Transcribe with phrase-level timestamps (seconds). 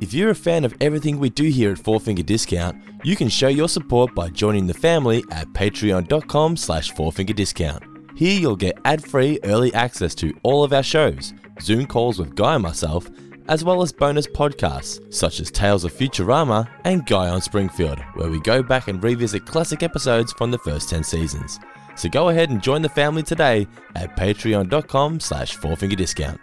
[0.00, 3.28] If you're a fan of everything we do here at Four Finger Discount, you can
[3.28, 8.18] show your support by joining the family at patreon.com slash fourfingerdiscount.
[8.18, 12.54] Here you'll get ad-free early access to all of our shows, Zoom calls with Guy
[12.54, 13.08] and myself,
[13.48, 18.30] as well as bonus podcasts such as Tales of Futurama and Guy on Springfield, where
[18.30, 21.58] we go back and revisit classic episodes from the first 10 seasons.
[21.94, 26.38] So go ahead and join the family today at patreon.com slash fourfingerdiscount.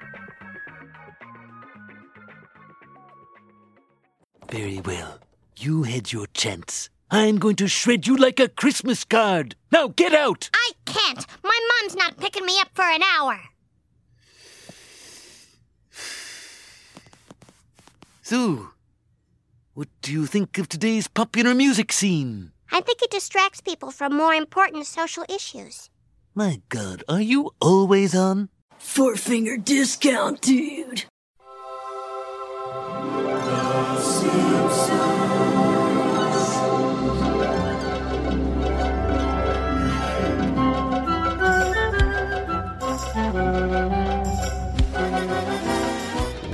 [4.49, 5.19] Very well.
[5.57, 6.89] You had your chance.
[7.09, 9.55] I'm going to shred you like a Christmas card.
[9.71, 10.49] Now get out!
[10.53, 11.25] I can't.
[11.43, 13.39] My mom's not picking me up for an hour.
[18.21, 18.69] So,
[19.73, 22.51] what do you think of today's popular music scene?
[22.71, 25.89] I think it distracts people from more important social issues.
[26.33, 28.49] My god, are you always on?
[28.79, 31.05] Four finger discount, dude.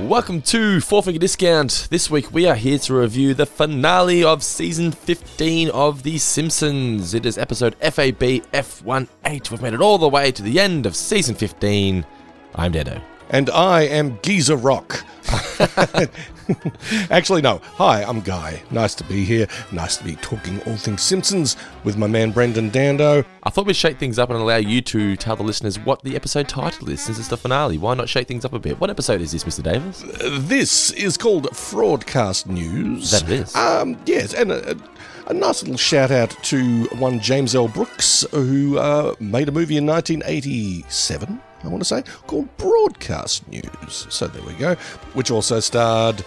[0.09, 1.87] Welcome to Four Finger Discount.
[1.91, 7.13] This week we are here to review the finale of season 15 of The Simpsons.
[7.13, 8.17] It is episode FAB
[8.51, 9.51] F18.
[9.51, 12.03] We've made it all the way to the end of season 15.
[12.55, 12.99] I'm Dedo.
[13.29, 15.05] And I am Geezer Rock.
[17.11, 17.59] Actually, no.
[17.75, 18.61] Hi, I'm Guy.
[18.71, 19.47] Nice to be here.
[19.71, 23.23] Nice to be talking all things Simpsons with my man Brendan Dando.
[23.43, 26.15] I thought we'd shake things up and allow you to tell the listeners what the
[26.15, 27.77] episode title is since it's the finale.
[27.77, 28.79] Why not shake things up a bit?
[28.79, 29.63] What episode is this, Mr.
[29.63, 30.03] Davis?
[30.03, 33.11] Uh, This is called Fraudcast News.
[33.11, 33.55] That it is.
[33.55, 34.75] Um, yes, and a, a,
[35.27, 37.67] a nice little shout out to one James L.
[37.67, 44.07] Brooks, who uh, made a movie in 1987, I want to say, called Broadcast News.
[44.09, 44.75] So there we go.
[45.13, 46.23] Which also starred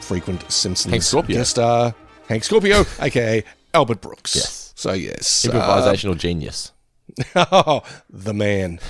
[0.00, 1.36] frequent Simpsons Hank Scorpio.
[1.36, 1.94] guest star
[2.28, 3.44] Hank Scorpio, aka
[3.74, 4.34] Albert Brooks.
[4.34, 4.72] Yes.
[4.76, 6.72] So yes, uh, Improvisational genius.
[7.36, 8.80] Oh, the man,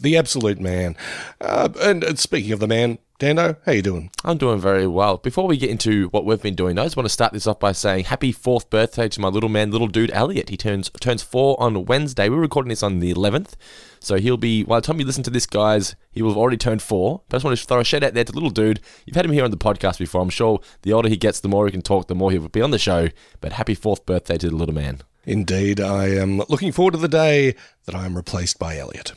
[0.00, 0.96] the absolute man.
[1.40, 4.10] Uh, and, speaking of the man, Dando, how you doing?
[4.24, 5.16] I'm doing very well.
[5.16, 7.58] Before we get into what we've been doing, I just want to start this off
[7.58, 10.50] by saying happy fourth birthday to my little man, little dude Elliot.
[10.50, 12.28] He turns turns four on Wednesday.
[12.28, 13.54] We're recording this on the 11th,
[13.98, 14.62] so he'll be.
[14.62, 17.22] By the time you listen to this, guys, he will have already turned four.
[17.28, 18.80] But I just want to throw a shout out there to little dude.
[19.04, 20.22] You've had him here on the podcast before.
[20.22, 22.48] I'm sure the older he gets, the more he can talk, the more he will
[22.48, 23.08] be on the show.
[23.40, 25.02] But happy fourth birthday to the little man.
[25.28, 27.54] Indeed, I am looking forward to the day
[27.88, 29.12] that I am replaced by Elliot.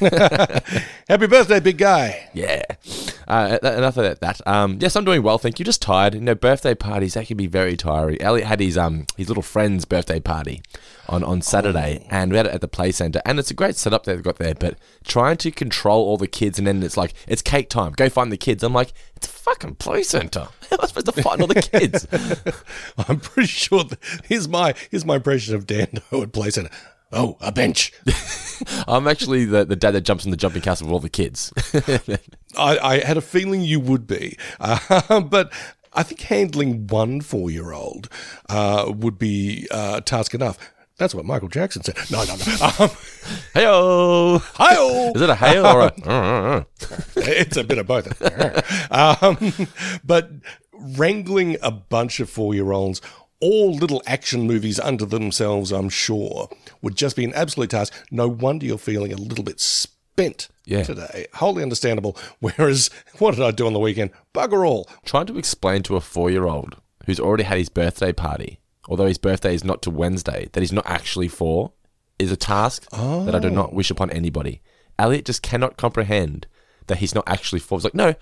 [1.08, 2.30] Happy birthday, big guy.
[2.32, 2.62] Yeah.
[3.26, 4.46] Uh, enough of that.
[4.46, 5.64] Um, yes, I'm doing well, thank you.
[5.64, 6.14] Just tired.
[6.14, 8.22] You know, birthday parties that can be very tiring.
[8.22, 10.62] Elliot had his um his little friend's birthday party
[11.08, 13.74] on on Saturday, and we had it at the play center, and it's a great
[13.74, 14.54] setup they've got there.
[14.54, 17.92] But trying to control all the kids, and then it's like it's cake time.
[17.92, 18.62] Go find the kids.
[18.62, 20.46] I'm like, it's a fucking play center.
[20.70, 22.06] How am I supposed to find all the kids?
[23.08, 26.70] I'm pretty sure that here's my here's my impression of Dando at Play Center.
[27.12, 27.92] Oh, a bench.
[28.88, 31.52] I'm actually the, the dad that jumps in the jumping castle with all the kids.
[32.56, 35.52] I, I had a feeling you would be, uh, but
[35.92, 38.08] I think handling one four year old
[38.48, 40.58] uh, would be uh, task enough.
[40.98, 41.96] That's what Michael Jackson said.
[42.10, 42.42] No, no, no.
[42.84, 42.90] Um,
[43.54, 44.40] Heyo.
[44.54, 44.74] hi
[45.14, 46.66] Is it a hail or a?
[47.16, 48.22] it's a bit of both.
[48.92, 49.68] um,
[50.04, 50.30] but
[50.74, 53.00] wrangling a bunch of four year olds,
[53.40, 56.48] all little action movies unto themselves, I'm sure,
[56.82, 57.92] would just be an absolute task.
[58.10, 60.82] No wonder you're feeling a little bit spent Yeah.
[60.82, 61.26] today.
[61.34, 62.16] Wholly understandable.
[62.40, 64.10] Whereas, what did I do on the weekend?
[64.34, 64.88] Bugger all.
[65.04, 66.76] trying to explain to a four year old
[67.06, 70.72] who's already had his birthday party, although his birthday is not to Wednesday, that he's
[70.72, 71.72] not actually four,
[72.18, 74.60] is a task that I do not wish upon anybody.
[74.98, 76.46] Elliot just cannot comprehend
[76.86, 77.78] that he's not actually four.
[77.78, 78.14] He's like, no,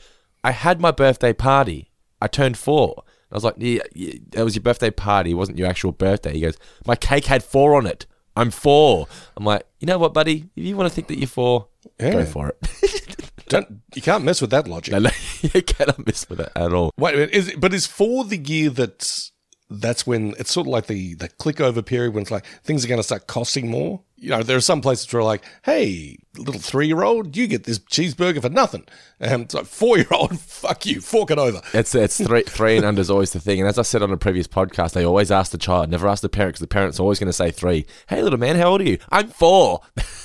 [0.42, 1.90] I had my birthday party.
[2.22, 3.02] I turned four.
[3.30, 5.32] I was like, yeah, yeah, that was your birthday party.
[5.32, 6.32] It wasn't your actual birthday.
[6.34, 6.56] He goes,
[6.86, 8.06] my cake had four on it.
[8.36, 9.06] I'm four.
[9.36, 10.48] I'm like, you know what, buddy?
[10.56, 11.68] If you want to think that you're four,
[11.98, 13.26] go for it.
[13.48, 14.92] Don't, you can't mess with that logic.
[14.92, 15.10] no, no,
[15.40, 16.92] you cannot miss with it at all.
[16.96, 19.29] Wait a minute, is but is for the year that's
[19.70, 22.84] that's when it's sort of like the the click over period when it's like things
[22.84, 24.00] are going to start costing more.
[24.16, 27.64] You know, there are some places where like, hey, little three year old, you get
[27.64, 28.84] this cheeseburger for nothing.
[29.18, 31.62] And it's like four year old, fuck you, fork it over.
[31.72, 33.60] It's it's three three and under is always the thing.
[33.60, 36.22] And as I said on a previous podcast, they always ask the child, never ask
[36.22, 37.86] the parent, because the parent's always going to say three.
[38.08, 38.98] Hey, little man, how old are you?
[39.10, 39.82] I'm four.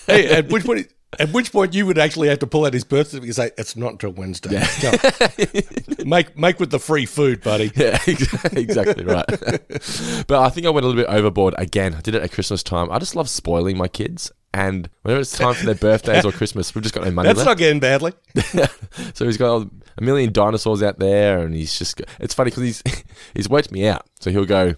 [0.08, 0.88] hey, at which point?
[1.20, 3.52] At which point you would actually have to pull out his birth certificate and say
[3.58, 4.62] it's not until Wednesday.
[4.82, 4.92] Go.
[6.06, 7.72] make make with the free food, buddy.
[7.76, 9.26] yeah, exactly, right.
[10.28, 11.94] but I think I went a little bit overboard again.
[11.94, 12.92] I did it at Christmas time.
[12.92, 14.32] I just love spoiling my kids.
[14.54, 17.40] and whenever it's time for their birthdays or Christmas, we've just got no money That's
[17.40, 17.48] left.
[17.48, 18.14] not getting badly.
[19.14, 22.02] so he's got a million dinosaurs out there, and he's just.
[22.20, 22.84] It's funny because he's
[23.34, 24.06] he's worked me out.
[24.20, 24.76] So he'll go.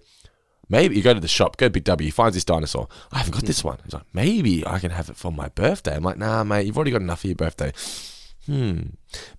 [0.69, 2.87] Maybe you go to the shop, go to Big W, he finds this dinosaur.
[3.11, 3.77] I haven't got this one.
[3.85, 5.95] He's like, maybe I can have it for my birthday.
[5.95, 7.71] I'm like, nah, mate, you've already got enough for your birthday.
[8.47, 8.79] Hmm,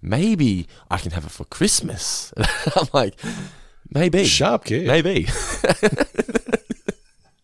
[0.03, 2.33] maybe I can have it for Christmas.
[2.77, 3.19] I'm like,
[3.91, 4.87] maybe, Sharp kid.
[4.87, 5.27] maybe.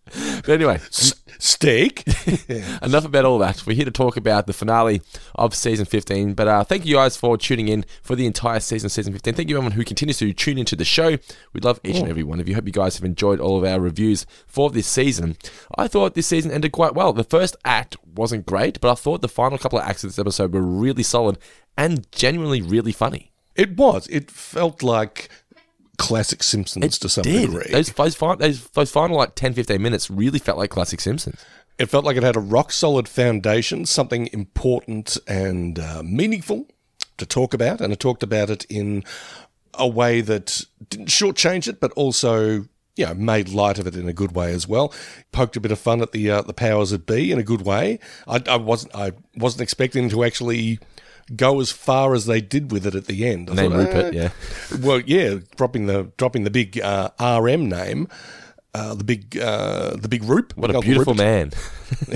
[0.06, 1.14] but anyway, S-
[1.44, 2.04] steak.
[2.82, 3.66] enough about all that.
[3.66, 5.02] We're here to talk about the finale
[5.34, 6.34] of season 15.
[6.34, 9.34] But uh, thank you guys for tuning in for the entire season, season 15.
[9.34, 11.18] Thank you everyone who continues to tune into the show.
[11.52, 12.54] We love each and every one of you.
[12.54, 15.36] Hope you guys have enjoyed all of our reviews for this season.
[15.76, 17.12] I thought this season ended quite well.
[17.12, 20.18] The first act wasn't great, but I thought the final couple of acts of this
[20.18, 21.38] episode were really solid
[21.76, 23.32] and genuinely really funny.
[23.54, 24.08] It was.
[24.08, 25.28] It felt like
[25.98, 27.50] classic Simpsons to some Did.
[27.50, 27.70] degree.
[27.70, 31.44] Those, those, those, those final like 10, 15 minutes really felt like classic Simpsons.
[31.78, 36.68] It felt like it had a rock solid foundation, something important and uh, meaningful
[37.16, 39.04] to talk about, and it talked about it in
[39.74, 44.08] a way that didn't shortchange it, but also you know made light of it in
[44.08, 44.92] a good way as well.
[45.32, 47.62] Poked a bit of fun at the uh, the powers that be in a good
[47.62, 47.98] way.
[48.28, 50.78] I, I wasn't I wasn't expecting to actually
[51.36, 53.50] go as far as they did with it at the end.
[53.50, 54.30] I Name thought, Rupert, eh, yeah.
[54.80, 58.08] well, yeah, dropping the dropping the big uh, RM name,
[58.74, 60.52] uh, the big uh, the big Roop.
[60.56, 61.52] What a beautiful man.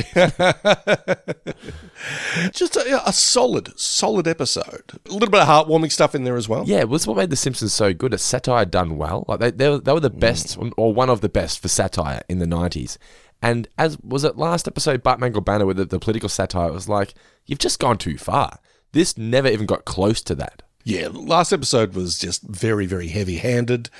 [2.52, 4.82] Just a, a solid, solid episode.
[5.08, 6.64] A little bit of heartwarming stuff in there as well.
[6.66, 8.14] Yeah, well, that's what made The Simpsons so good.
[8.14, 9.24] A satire done well.
[9.28, 12.22] Like they, they, were- they were the best, or one of the best for satire
[12.28, 12.96] in the '90s.
[13.40, 16.74] And as was it last episode, Bart Mangle Banner with the, the political satire, it
[16.74, 17.14] was like
[17.46, 18.58] you've just gone too far.
[18.92, 20.62] This never even got close to that.
[20.84, 23.90] Yeah, last episode was just very, very heavy handed.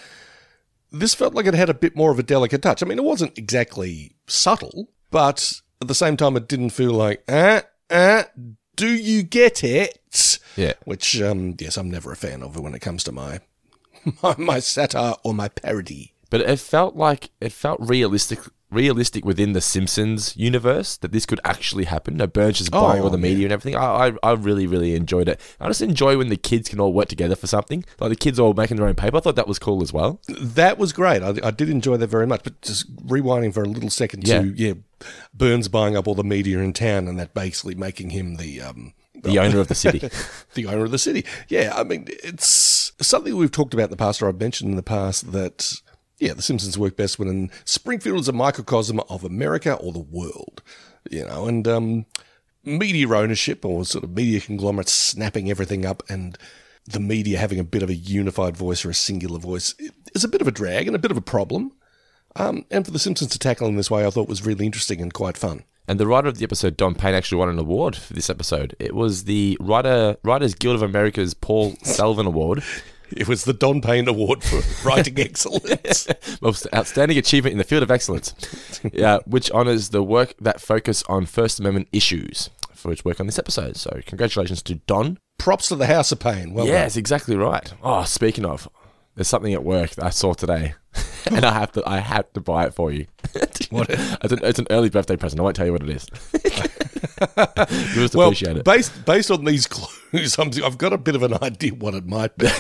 [0.90, 2.82] This felt like it had a bit more of a delicate touch.
[2.82, 7.23] I mean, it wasn't exactly subtle, but at the same time, it didn't feel like,
[7.29, 8.25] ah, ah,
[8.75, 10.38] do you get it?
[10.56, 10.73] Yeah.
[10.85, 13.41] Which, um, yes, I'm never a fan of it when it comes to my,
[14.23, 16.14] my, my satire or my parody.
[16.31, 21.41] But it felt like it felt realistic, realistic within the Simpsons universe that this could
[21.44, 22.17] actually happen.
[22.19, 23.76] No, Burns just buying Oh, all the media and everything.
[23.76, 25.41] I, I, I really, really enjoyed it.
[25.59, 27.85] I just enjoy when the kids can all work together for something.
[27.99, 29.17] Like the kids all making their own paper.
[29.17, 30.20] I thought that was cool as well.
[30.29, 31.23] That was great.
[31.23, 32.43] I, I did enjoy that very much.
[32.44, 34.43] But just rewinding for a little second Yeah.
[34.43, 34.75] to yeah,
[35.32, 38.93] Burns buying up all the media in town and that basically making him the um
[39.15, 40.11] The owner of the city.
[40.55, 41.25] the owner of the city.
[41.49, 44.76] Yeah, I mean it's something we've talked about in the past, or I've mentioned in
[44.76, 45.73] the past that
[46.19, 50.62] yeah, The Simpsons work best when Springfield is a microcosm of America or the world.
[51.11, 52.06] You know, and um,
[52.65, 56.37] media ownership or sort of media conglomerates snapping everything up and
[56.87, 59.75] the media having a bit of a unified voice or a singular voice
[60.15, 61.73] is a bit of a drag and a bit of a problem.
[62.37, 65.00] Um, and for The Simpsons to tackle in this way, I thought was really interesting
[65.00, 65.65] and quite fun.
[65.87, 68.76] And the writer of the episode, Don Payne, actually won an award for this episode.
[68.79, 72.62] It was the Writer Writers Guild of America's Paul Sullivan Award.
[73.10, 76.08] It was the Don Payne Award for Writing Excellence.
[76.40, 78.34] Most outstanding achievement in the field of excellence,
[78.93, 83.26] yeah, which honors the work that focus on First Amendment issues for its work on
[83.26, 83.76] this episode.
[83.76, 85.19] So, congratulations to Don.
[85.38, 86.52] Props to the House of Payne.
[86.52, 87.72] Well yes, exactly right.
[87.82, 88.69] Oh, speaking of,
[89.14, 90.75] there's something at work that I saw today,
[91.31, 93.06] and I have to I have to buy it for you.
[93.70, 93.88] What?
[93.90, 95.40] it's, an, it's an early birthday present.
[95.40, 96.06] I won't tell you what it is.
[97.94, 98.65] just Well, appreciate it.
[98.65, 102.06] based based on these clues, I'm, I've got a bit of an idea what it
[102.06, 102.49] might be.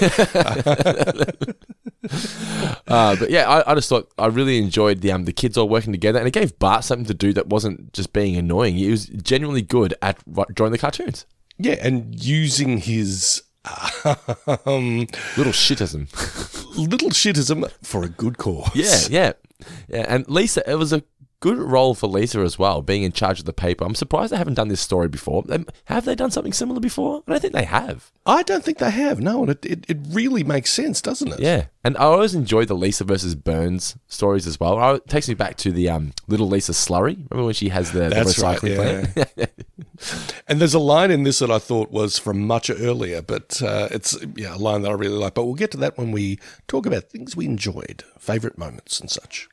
[2.86, 5.68] Uh, but yeah, I, I just thought I really enjoyed the um, the kids all
[5.68, 8.76] working together, and it gave Bart something to do that wasn't just being annoying.
[8.76, 10.18] He was genuinely good at
[10.54, 11.26] drawing the cartoons.
[11.58, 16.08] yeah, and using his um, Little shitism.
[16.78, 18.70] little shitism for a good cause.
[18.74, 19.32] yeah, yeah,
[19.88, 20.06] yeah.
[20.08, 21.02] And Lisa, it was a
[21.40, 23.84] good role for Lisa as well, being in charge of the paper.
[23.84, 25.44] I'm surprised they haven't done this story before.
[25.84, 27.22] Have they done something similar before?
[27.26, 28.12] I don't think they have.
[28.26, 29.20] I don't think they have.
[29.20, 31.40] No, and it, it, it really makes sense, doesn't it?
[31.40, 34.94] Yeah, and I always enjoy the Lisa versus Burns stories as well.
[34.94, 37.16] It takes me back to the um, little Lisa slurry.
[37.30, 39.46] Remember when she has the, the That's right, recycling yeah.
[40.48, 43.88] And there's a line in this that I thought was from much earlier, but uh,
[43.90, 45.34] it's yeah a line that I really like.
[45.34, 49.10] But we'll get to that when we talk about things we enjoyed, favorite moments and
[49.10, 49.48] such.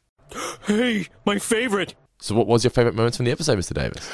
[0.65, 1.95] Hey, my favorite.
[2.19, 3.73] so, what was your favorite moments from the episode, Mr.
[3.73, 4.09] Davis?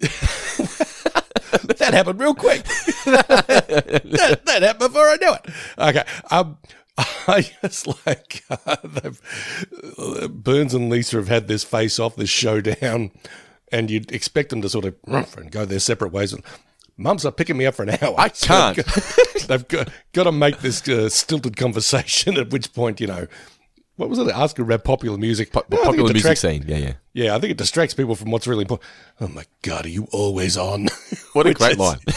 [1.78, 2.62] that happened real quick.
[3.04, 5.46] that, that happened before I knew it.
[5.78, 6.04] Okay.
[6.30, 6.58] Um,
[7.28, 9.20] I just like uh, they've-
[9.98, 13.10] uh, Burns and Lisa have had this face off, this showdown,
[13.72, 14.94] and you'd expect them to sort of
[15.36, 16.32] and go their separate ways.
[16.32, 16.42] And
[16.96, 18.14] Mum's not picking me up for an hour.
[18.18, 18.76] I So can't.
[19.46, 22.36] they've got, got to make this uh, stilted conversation.
[22.36, 23.26] At which point, you know,
[23.98, 24.28] what was it?
[24.28, 25.52] Asking about popular music.
[25.52, 26.64] Po- No, I it popular music scene.
[26.66, 26.92] Yeah, yeah.
[27.12, 28.88] Yeah, I think it distracts people from what's really important.
[29.20, 30.88] Oh my god, are you always on?
[31.34, 31.98] What a great is- line.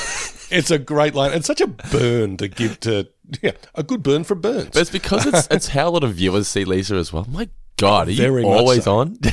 [0.53, 3.07] It's a great line It's such a burn to give to
[3.41, 4.71] yeah, a good burn for Burns.
[4.73, 7.25] But it's because it's it's how a lot of viewers see Lisa as well.
[7.29, 7.47] My
[7.77, 8.97] God, are Very you always so.
[8.99, 9.15] on?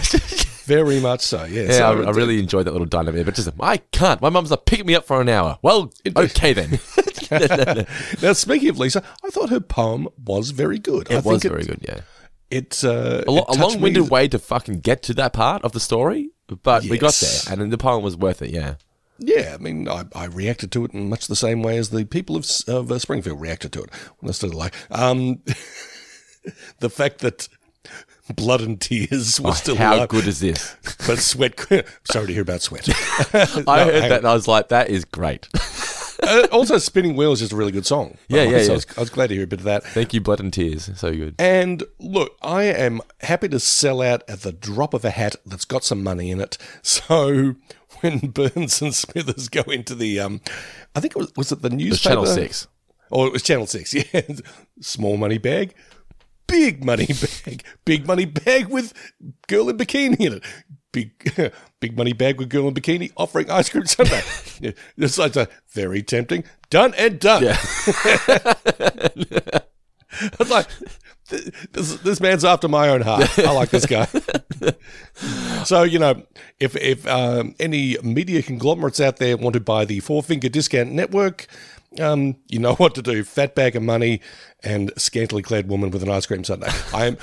[0.64, 1.42] Very much so.
[1.44, 3.24] Yeah, yeah, so I, I really enjoyed that little dynamic.
[3.24, 4.20] But just, I can't.
[4.22, 5.58] My mum's like picking me up for an hour.
[5.62, 6.78] Well, okay then.
[8.22, 11.10] Now, speaking of Lisa, I thought her poem was very good.
[11.10, 11.80] I It was think very good.
[11.82, 12.00] Yeah,
[12.50, 15.72] It's uh, a, lo- it a long-winded way to fucking get to that part of
[15.72, 16.30] the story,
[16.62, 18.50] but we got there, and then the poem was worth it.
[18.50, 18.76] Yeah.
[19.20, 22.04] Yeah, I mean, I, I reacted to it in much the same way as the
[22.04, 23.90] people of, of uh, Springfield reacted to it.
[24.20, 25.40] When I started like, um,
[26.78, 27.48] the fact that
[28.34, 30.76] blood and tears were Oh, still how alive, good is this?
[31.06, 31.58] but sweat.
[32.10, 32.88] Sorry to hear about sweat.
[33.34, 35.48] I No, heard that and I was like, that is great.
[36.22, 38.18] Uh, also, Spinning Wheels is a really good song.
[38.28, 38.70] Yeah, yeah, yeah.
[38.70, 39.84] I was, I was glad to hear a bit of that.
[39.84, 40.90] Thank you, Blood and Tears.
[40.96, 41.34] So good.
[41.38, 45.64] And look, I am happy to sell out at the drop of a hat that's
[45.64, 46.58] got some money in it.
[46.82, 47.54] So
[48.00, 50.40] when Burns and Smithers go into the, um,
[50.94, 52.14] I think it was was it the It newspaper?
[52.16, 52.68] Channel 6.
[53.10, 54.22] Oh, it was Channel 6, yeah.
[54.80, 55.74] Small money bag,
[56.46, 58.92] big money bag, big money bag with
[59.46, 60.42] girl in bikini in it.
[60.98, 64.20] Big, big money bag with girl in bikini offering ice cream sundae.
[64.60, 66.42] yeah, it's like a very tempting.
[66.70, 67.44] Done and done.
[67.44, 67.56] Yeah.
[70.20, 70.66] I was like,
[71.72, 73.38] this, this man's after my own heart.
[73.38, 74.08] I like this guy.
[75.64, 76.20] so you know,
[76.58, 80.90] if if um, any media conglomerates out there want to buy the Four Finger Discount
[80.90, 81.46] Network,
[82.00, 84.20] um, you know what to do: fat bag of money
[84.64, 86.72] and scantily clad woman with an ice cream sundae.
[86.92, 87.18] I am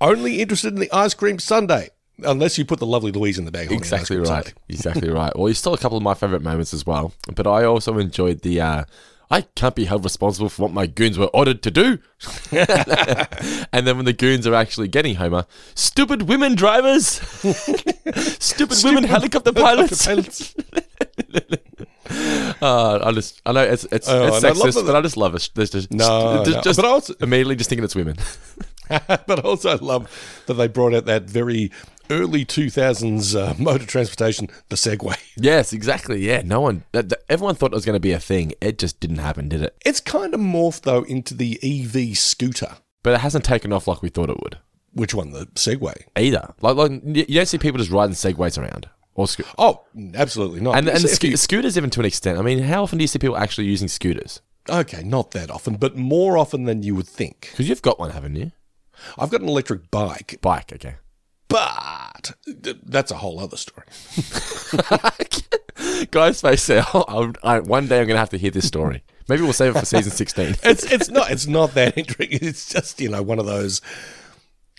[0.00, 1.90] only interested in the ice cream sundae.
[2.22, 3.68] Unless you put the lovely Louise in the bag.
[3.68, 4.54] holding an ice Exactly right.
[4.68, 5.36] Exactly right.
[5.36, 7.12] Well, you stole a couple of my favorite moments as well.
[7.34, 8.84] But I also enjoyed the uh,
[9.30, 11.98] I can't be held responsible for what my goons were ordered to do.
[12.52, 17.06] and then when the goons are actually getting Homer, stupid women drivers,
[18.38, 20.06] stupid, women helicopter pilots.
[22.62, 25.16] uh, I just, I know it's it's, Oh, it's and I sexist, but I just
[25.16, 25.50] love it.
[25.54, 28.16] There's just, No, just, no, just but also- immediately just thinking it's women.
[28.88, 31.72] but also I love that they brought out that very
[32.10, 35.16] early 2000s uh, motor transportation, the Segway.
[35.36, 36.26] yes, exactly.
[36.26, 38.52] Yeah, no one, that, that- everyone thought it was going to be a thing.
[38.60, 39.76] It just didn't happen, did it?
[39.84, 42.76] It's kind of morphed, though, into the EV scooter.
[43.02, 44.58] But it hasn't taken off like we thought it would.
[44.92, 45.30] Which one?
[45.32, 45.94] The Segway?
[46.16, 46.54] either.
[46.60, 49.82] Like, like you don't see people just riding segways around or sco- Oh,
[50.14, 50.76] absolutely not.
[50.76, 52.38] and and the sco- you- scooters even to an extent.
[52.38, 54.40] I mean, how often do you see people actually using scooters?
[54.68, 57.48] okay, not that often, but more often than you would think.
[57.52, 58.50] Because you've got one, haven't you?
[59.18, 60.96] I've got an electric bike, Bike, okay.
[61.48, 62.32] But
[62.84, 63.86] that's a whole other story.
[66.10, 66.70] Guys, face.
[66.70, 69.02] I'll, one day I'm going to have to hear this story.
[69.28, 70.56] Maybe we'll save it for season 16.
[70.62, 72.40] It's it's not it's not that intriguing.
[72.42, 73.80] It's just you know one of those.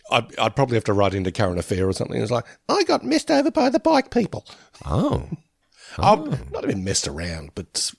[0.10, 2.22] I'd, I'd probably have to write into current affair or something.
[2.22, 4.46] It's like I got messed over by the bike people.
[4.86, 5.30] Oh.
[5.98, 6.38] I'm oh.
[6.52, 7.92] not even messed around, but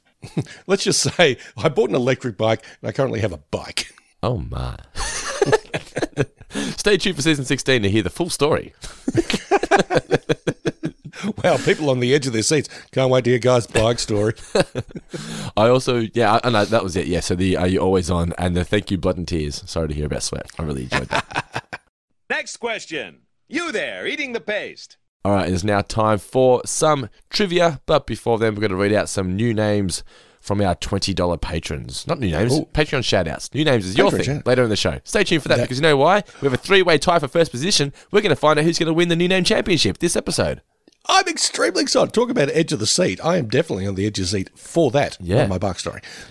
[0.67, 3.93] let's just say I bought an electric bike and I currently have a bike.
[4.23, 4.77] Oh, my.
[6.77, 8.75] Stay tuned for season 16 to hear the full story.
[11.43, 14.35] Wow, people on the edge of their seats can't wait to hear Guy's bike story.
[15.57, 17.07] I also, yeah, I, I that was it.
[17.07, 19.63] Yeah, so the Are You Always On and the Thank You Blood and Tears.
[19.69, 20.51] Sorry to hear about Sweat.
[20.59, 21.81] I really enjoyed that.
[22.31, 23.23] Next question.
[23.49, 24.97] You there, eating the paste.
[25.25, 27.81] All right, it is now time for some trivia.
[27.87, 30.05] But before then, we're going to read out some new names
[30.41, 32.07] from our $20 patrons.
[32.07, 33.53] Not new names, Patreon shout outs.
[33.55, 34.99] New names is your Patreon thing shout- later in the show.
[35.05, 36.23] Stay tuned for that, because you know why?
[36.41, 37.93] We have a three way tie for first position.
[38.11, 40.63] We're going to find out who's going to win the new name championship this episode.
[41.07, 42.13] I'm extremely excited.
[42.13, 43.19] Talk about edge of the seat.
[43.25, 45.17] I am definitely on the edge of the seat for that.
[45.21, 45.47] Yeah.
[45.47, 46.03] my bike story.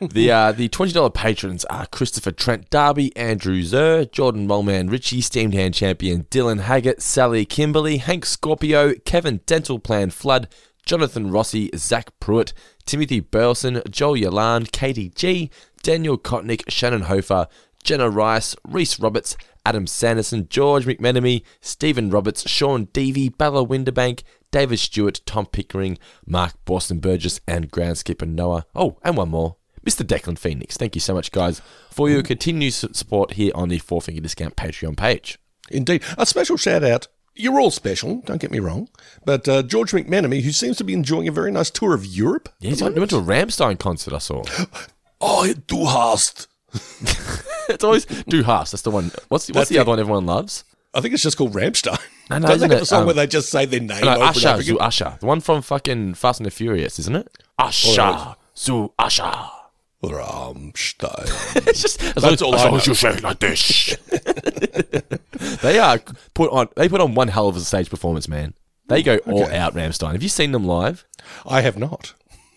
[0.00, 5.20] the uh, the twenty dollar patrons are Christopher Trent Darby, Andrew Zer, Jordan Molman Richie
[5.20, 10.48] Steamed Hand Champion Dylan Haggett, Sally Kimberly, Hank Scorpio, Kevin Dental Plan Flood,
[10.84, 12.52] Jonathan Rossi, Zach Pruitt,
[12.86, 15.50] Timothy Burleson, Joel Yolande, Katie G,
[15.82, 17.48] Daniel Kotnick, Shannon Hofer,
[17.82, 24.78] Jenna Rice, Reese Roberts, Adam Sanderson, George McMenemy, Stephen Roberts, Sean Deavy, Bella Winderbank, David
[24.78, 28.64] Stewart, Tom Pickering, Mark Boston Burgess, and ground skipper Noah.
[28.74, 29.56] Oh, and one more.
[29.84, 30.04] Mr.
[30.04, 30.76] Declan Phoenix.
[30.76, 34.56] Thank you so much, guys, for your continued support here on the Four Finger Discount
[34.56, 35.38] Patreon page.
[35.70, 36.02] Indeed.
[36.18, 37.08] A special shout out.
[37.36, 38.88] You're all special, don't get me wrong.
[39.24, 42.48] But uh, George McMenemy, who seems to be enjoying a very nice tour of Europe.
[42.60, 44.42] Yeah, he went, went to a Rammstein concert, I saw.
[45.20, 46.46] Oh, du hast.
[47.70, 48.72] it's always Du Hast.
[48.72, 49.10] That's the one.
[49.28, 49.80] What's, the- what's That's the it.
[49.80, 50.64] other one everyone loves?
[50.92, 51.98] I think it's just called Rammstein.
[52.30, 52.82] I know, Don't they have it?
[52.82, 54.78] a song Um, where they just say their name No, Usher, Zu?
[54.78, 55.16] Usher.
[55.20, 57.28] The one from fucking Fast and the Furious, isn't it?
[57.58, 59.32] Usher, Zu Usher.
[60.02, 61.56] Rammstein.
[61.66, 63.38] It's just as That's long all as, I as long as you say it like
[63.40, 63.96] this.
[65.62, 65.98] they are
[66.34, 66.68] put on.
[66.76, 68.54] They put on one hell of a stage performance, man.
[68.88, 69.56] They go all Okay.
[69.56, 70.12] out, Rammstein.
[70.12, 71.04] Have you seen them live?
[71.44, 72.14] I have not.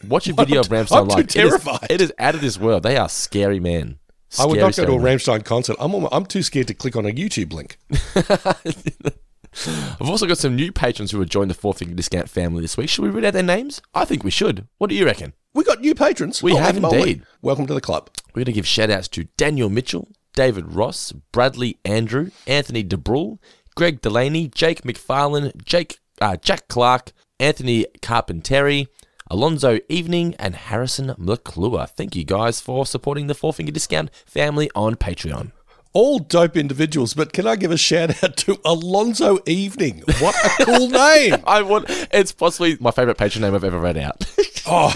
[0.07, 1.19] Watch a video of Rammstein I'm too live.
[1.19, 1.87] It is- terrified.
[1.89, 2.83] It is, out of this world.
[2.83, 3.97] They are scary, man.
[4.39, 5.41] I would Scary, not go to a scary man.
[5.43, 5.75] Concert.
[5.79, 7.77] I'm almo- I'm too scared to click on a YouTube link.
[9.67, 12.77] I've also got some new patrons who have joined the Four Finger Discount family this
[12.77, 12.89] week.
[12.89, 13.81] Should we read out their names?
[13.93, 14.67] I think we should.
[14.77, 15.33] What do you reckon?
[15.53, 16.41] We got new patrons.
[16.41, 17.23] We Holy have indeed.
[17.41, 18.09] Welcome to the club.
[18.29, 23.39] We're going to give shout outs to Daniel Mitchell, David Ross, Bradley Andrew, Anthony DeBrule,
[23.75, 28.87] Greg Delaney, Jake McFarlane, Jake, uh, Jack Clark, Anthony Carpenteri,
[29.31, 31.85] Alonzo Evening, and Harrison McClure.
[31.87, 35.51] Thank you guys for supporting the Four Finger Discount family on Patreon.
[35.99, 40.01] All dope individuals, but can I give a shout out to Alonzo Evening?
[40.19, 41.35] What a cool name!
[41.45, 41.87] I want.
[42.13, 44.25] It's possibly my favorite patron name I've ever read out.
[44.65, 44.93] Oh,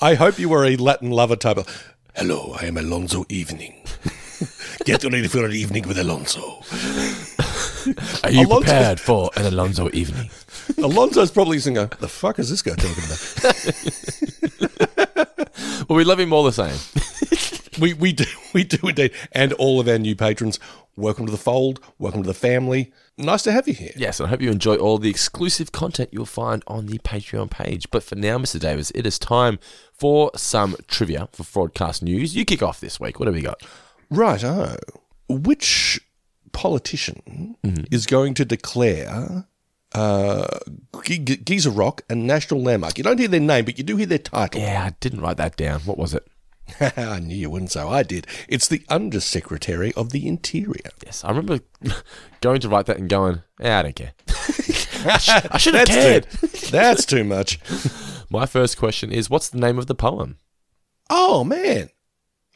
[0.00, 1.94] I hope you were a Latin lover type of.
[2.16, 3.74] Hello, I am Alonzo Evening.
[4.84, 6.62] Get ready for an evening with Alonzo.
[8.24, 10.30] Are you prepared for an Alonzo evening?
[10.78, 13.28] Alonzo's probably going, the fuck is this guy talking about?
[15.88, 16.76] Well, we love him all the same.
[17.80, 19.12] We, we do, we do indeed.
[19.32, 20.58] And all of our new patrons,
[20.96, 22.92] welcome to the fold, welcome to the family.
[23.16, 23.92] Nice to have you here.
[23.96, 27.50] Yes, and I hope you enjoy all the exclusive content you'll find on the Patreon
[27.50, 27.90] page.
[27.90, 28.58] But for now, Mr.
[28.60, 29.58] Davis, it is time
[29.92, 32.34] for some trivia for broadcast News.
[32.36, 33.18] You kick off this week.
[33.18, 33.62] What have we got?
[34.10, 34.76] Right, oh.
[35.28, 36.00] Which
[36.52, 37.56] politician
[37.90, 39.46] is going to declare
[39.94, 40.46] uh,
[41.04, 42.98] G- G- Geezer Rock a national landmark?
[42.98, 44.60] You don't hear their name, but you do hear their title.
[44.60, 45.80] Yeah, I didn't write that down.
[45.80, 46.26] What was it?
[46.96, 48.26] I knew you wouldn't, so I did.
[48.48, 50.90] It's the Undersecretary of the Interior.
[51.04, 51.60] Yes, I remember
[52.40, 54.12] going to write that and going, yeah, I don't care.
[54.28, 56.30] I, sh- I should have That's cared.
[56.30, 57.58] too, that's too much.
[58.30, 60.38] My first question is what's the name of the poem?
[61.08, 61.90] Oh, man.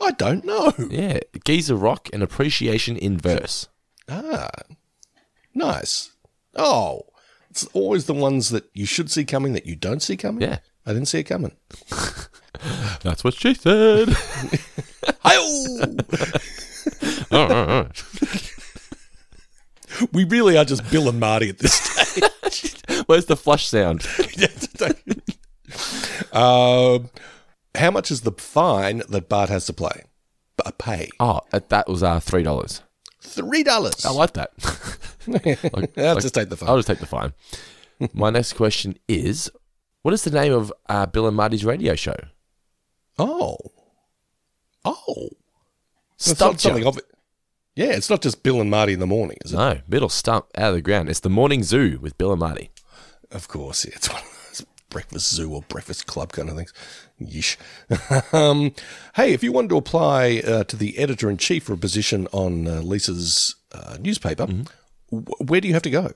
[0.00, 0.73] I don't know.
[0.90, 3.69] Yeah, Geezer Rock, and appreciation in verse.
[4.09, 4.50] Ah,
[5.54, 6.11] nice.
[6.57, 7.02] Oh,
[7.49, 10.42] it's always the ones that you should see coming that you don't see coming.
[10.42, 10.59] Yeah.
[10.85, 11.52] I didn't see it coming.
[13.02, 14.09] That's what she said.
[15.21, 15.97] Hi-oh!
[17.31, 17.88] Oh, oh,
[20.00, 20.07] oh.
[20.12, 22.75] we really are just Bill and Marty at this stage.
[23.07, 24.07] Where's the flush sound?
[26.33, 27.09] um,
[27.75, 30.05] how much is the fine that Bart has to play?
[30.57, 32.81] B- pay Oh, that- that was uh, $3.
[33.20, 34.05] three dollars.
[34.05, 34.51] I like that.
[35.96, 36.68] I'll just take the fine.
[36.68, 37.33] I'll just take the fine.
[38.12, 39.51] My next question is
[40.03, 42.16] what is the name of uh, Bill and Marty's radio show?
[43.18, 43.57] Oh,
[44.85, 45.29] oh,
[46.16, 47.05] Stump something of it.
[47.75, 49.57] Yeah, it's not just Bill and Marty in the morning, is it?
[49.57, 51.09] No, middle stump out of the ground.
[51.09, 52.70] It's the Morning Zoo with Bill and Marty.
[53.31, 56.72] Of course, yeah, it's one of those breakfast zoo or breakfast club kind of things.
[57.20, 57.57] Yeesh.
[58.35, 58.75] um,
[59.14, 62.29] hey, if you wanted to apply uh, to the editor in chief for a position
[62.33, 66.12] on uh, Lisa's uh, newspaper, w- where do you have to go?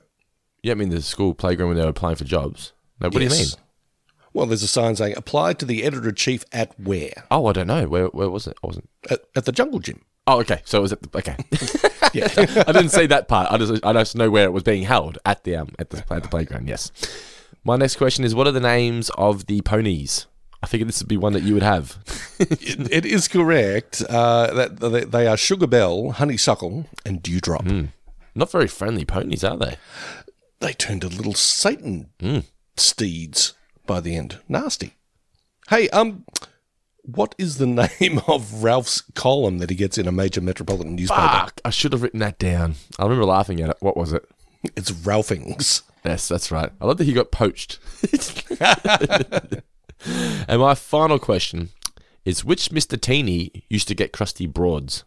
[0.61, 2.73] Yeah, don't mean the school playground when they were applying for jobs?
[2.99, 3.47] No, what do you mean?
[4.33, 7.25] Well, there's a sign saying apply to the editor in chief at where?
[7.31, 7.87] Oh, I don't know.
[7.87, 8.57] Where where was it?
[8.63, 8.89] I wasn't.
[9.09, 10.01] At, at the Jungle Gym.
[10.27, 10.61] Oh, okay.
[10.65, 11.37] So it was at the, okay.
[12.13, 12.27] Yeah.
[12.67, 13.51] I didn't say that part.
[13.51, 16.03] I just I just know where it was being held at the um at the
[16.09, 16.67] at the playground.
[16.67, 16.91] Yes.
[17.63, 20.25] My next question is: What are the names of the ponies?
[20.63, 21.97] I figured this would be one that you would have.
[22.39, 27.65] it, it is correct uh, that they, they are Sugar Bell, Honeysuckle, and Dewdrop.
[28.33, 29.75] Not very friendly ponies, are they?
[30.59, 32.09] They turned to little Satan
[32.75, 33.53] steeds
[33.87, 34.39] by the end.
[34.47, 34.93] Nasty.
[35.69, 36.25] Hey, um,
[37.03, 37.65] what is the
[37.99, 41.21] name of Ralph's column that he gets in a major metropolitan newspaper?
[41.21, 41.61] Fuck!
[41.65, 42.75] I should have written that down.
[42.99, 43.77] I remember laughing at it.
[43.79, 44.27] What was it?
[44.75, 45.83] It's Ralphings.
[46.03, 46.71] Yes, that's right.
[46.79, 47.79] I love that he got poached.
[50.47, 51.69] and my final question
[52.25, 55.03] is: Which Mister Teeny used to get crusty broads?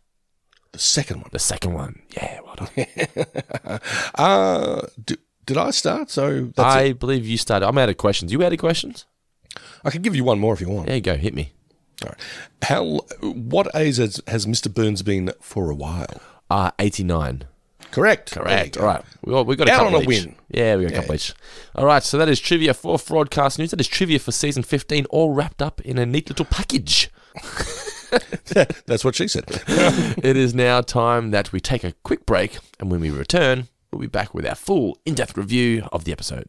[0.72, 1.30] The second one.
[1.32, 2.02] The second one.
[2.16, 3.80] Yeah, well done.
[4.14, 5.16] Uh, d-
[5.50, 6.10] did I start?
[6.10, 7.00] So I it.
[7.00, 7.66] believe you started.
[7.66, 8.30] I'm out of questions.
[8.32, 9.04] You out of questions?
[9.84, 10.86] I can give you one more if you want.
[10.86, 11.16] There you go.
[11.16, 11.50] Hit me.
[12.04, 12.18] All right.
[12.62, 12.84] How?
[13.20, 14.72] What age has, has Mr.
[14.72, 16.20] Burns been for a while?
[16.48, 17.42] Uh, 89.
[17.90, 18.30] Correct.
[18.30, 18.76] Correct.
[18.78, 19.02] All right.
[19.24, 20.06] We got, we got a Out couple on a each.
[20.24, 20.36] win.
[20.50, 21.00] Yeah, we got a Yeah.
[21.00, 21.34] couple each.
[21.74, 22.02] All right.
[22.04, 23.72] So that is trivia for Fraudcast News.
[23.72, 27.10] That is trivia for season 15, all wrapped up in a neat little package.
[28.86, 29.44] That's what she said.
[29.68, 34.00] it is now time that we take a quick break, and when we return, we'll
[34.00, 36.46] be back with our full in depth review of the episode.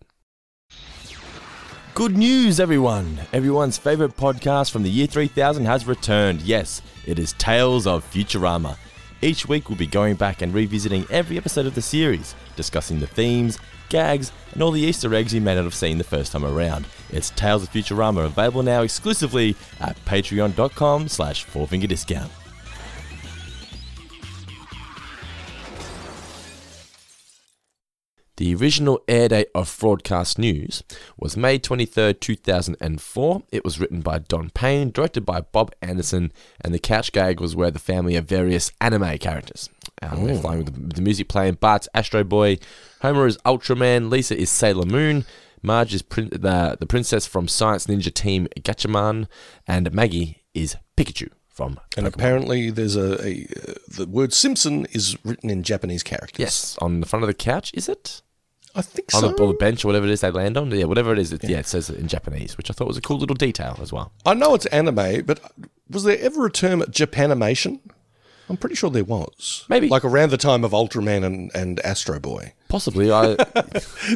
[1.94, 3.20] Good news, everyone!
[3.34, 6.42] Everyone's favourite podcast from the year 3000 has returned.
[6.42, 8.78] Yes, it is Tales of Futurama.
[9.22, 13.08] Each week, we'll be going back and revisiting every episode of the series, discussing the
[13.08, 16.46] themes, gags, and all the Easter eggs you may not have seen the first time
[16.46, 16.88] around.
[17.10, 22.30] It's Tales of Futurama, available now exclusively at patreon.com slash fourfingerdiscount.
[28.42, 30.82] The original air date of Broadcast News
[31.16, 33.44] was May 23rd, 2004.
[33.52, 37.56] It was written by Don Payne, directed by Bob Anderson, and the couch gag was
[37.56, 39.70] where the family of various anime characters.
[40.02, 41.60] Um, they're flying with the, with the music playing.
[41.62, 42.58] Bart's Astro Boy,
[43.04, 45.24] Homer is Ultraman, Lisa is Sailor Moon,
[45.62, 49.28] Marge is prin- the, the princess from Science Ninja Team Gatchaman,
[49.68, 55.16] and Maggie is Pikachu from And apparently, there's a, a uh, the word Simpson is
[55.24, 56.40] written in Japanese characters.
[56.40, 58.24] Yes, on the front of the couch, is it?
[58.76, 59.28] I think on so.
[59.32, 60.72] the, or the bench or whatever it is they land on.
[60.72, 61.34] Yeah, whatever it is.
[61.34, 61.60] It, yeah.
[61.60, 64.12] it says it in Japanese, which I thought was a cool little detail as well.
[64.26, 65.40] I know it's anime, but
[65.90, 67.80] was there ever a term Japanimation?
[68.52, 69.66] I'm pretty sure there was.
[69.70, 69.88] Maybe.
[69.88, 72.54] Like around the time of Ultraman and, and Astro Boy.
[72.68, 73.10] Possibly.
[73.10, 73.36] I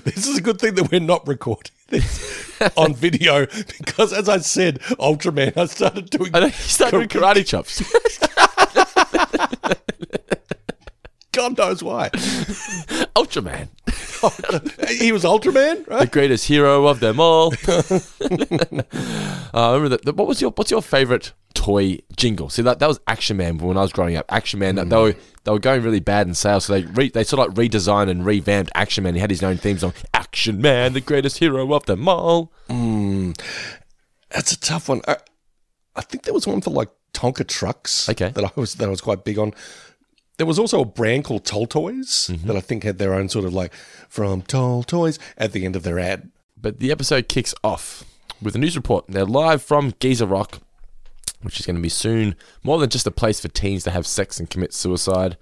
[0.04, 4.40] This is a good thing that we're not recording this on video because, as I
[4.40, 6.32] said, Ultraman, I started doing.
[6.34, 7.82] I know you started doing karate chops.
[11.36, 12.10] God knows why.
[13.14, 13.68] Ultraman,
[15.00, 17.54] he was Ultraman, the greatest hero of them all.
[17.68, 18.80] uh,
[19.54, 20.16] I remember that.
[20.16, 22.50] What was your What's your favorite toy jingle?
[22.50, 24.26] See that that was Action Man when I was growing up.
[24.30, 24.76] Action Man.
[24.76, 27.58] They were they were going really bad in sales, so they re, they sort of
[27.58, 29.16] like redesigned and revamped Action Man.
[29.16, 29.94] He had his own theme song.
[30.14, 32.54] Action Man, the greatest hero of them all.
[34.30, 35.02] That's a tough one.
[35.06, 35.18] I,
[35.98, 38.08] I think there was one for like Tonka trucks.
[38.10, 38.30] Okay.
[38.30, 39.54] That I was that I was quite big on.
[40.38, 42.48] There was also a brand called Toltoys Mm-hmm.
[42.48, 43.74] that I think had their own sort of like
[44.10, 46.30] from Toltoys at the end of their ad.
[46.60, 48.04] But the episode kicks off
[48.42, 49.06] with a news report.
[49.08, 50.60] They're live from Geezer Rock,
[51.42, 54.06] which is going to be soon more than just a place for teens to have
[54.08, 55.38] sex and commit suicide.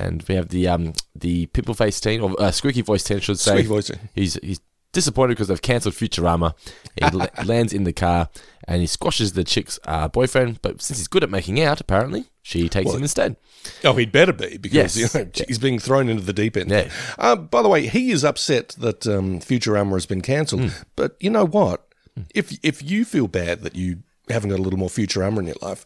[0.00, 3.20] And we have the um the pimple face teen or uh, squeaky voice teen, I
[3.20, 3.52] should say.
[3.52, 3.90] Squeaky voice.
[4.14, 4.60] He's he's
[4.92, 6.54] disappointed because they've cancelled Futurama.
[6.96, 8.28] He la- lands in the car
[8.66, 10.60] and he squashes the chick's uh, boyfriend.
[10.60, 13.36] But since he's good at making out, apparently she takes him instead.
[13.84, 15.14] Oh, he'd better be because Yes.
[15.14, 16.70] you know, he's being thrown into the deep end.
[16.70, 16.88] Yeah.
[17.18, 20.62] Uh, by the way, he is upset that um, Futurama has been cancelled.
[20.62, 20.82] Hmm.
[20.96, 21.86] But you know what?
[22.34, 23.98] If if you feel bad that you
[24.30, 25.84] haven't got a little more Futurama in your life,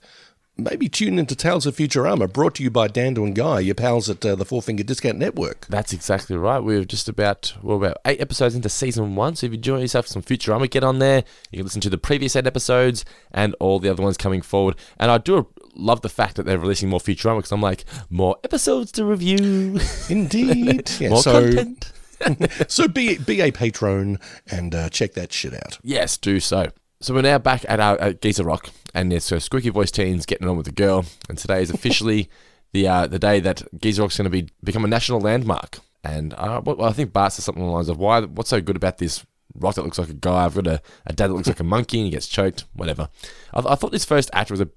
[0.57, 4.09] maybe tune into Tales of Futurama, brought to you by Dando and Guy, your pals
[4.09, 5.67] at uh, the Four Finger Discount Network.
[5.69, 6.61] That's exactly right.
[6.61, 9.35] We're just about well about eight episodes into season one.
[9.35, 11.25] So if you enjoy yourself some Futurama, get on there.
[11.51, 14.77] You can listen to the previous eight episodes and all the other ones coming forward.
[14.99, 18.37] And I do love the fact that they're releasing more Futurama because I'm like more
[18.45, 20.91] episodes to review, Indeed.
[21.01, 21.93] Yeah, more so content.
[22.69, 24.19] so be be a patron
[24.51, 25.79] and uh, check that shit out.
[25.83, 26.69] Yes, do so.
[27.01, 30.27] So we're now back at our at Geezer Rock, and it's so Squeaky Voice Teens
[30.27, 32.31] getting on with the girl, and today is officially
[32.73, 35.79] the uh, the day that Geezer Rock's going to be become a national landmark.
[36.05, 38.21] And uh, well, I think Bart says something along the lines of, "Why?
[38.21, 40.45] What's so good about this rock that looks like a guy?
[40.45, 42.65] I've got a, a dad that looks like a monkey, and he gets choked.
[42.75, 43.09] Whatever."
[43.53, 44.69] I, I thought this first act was a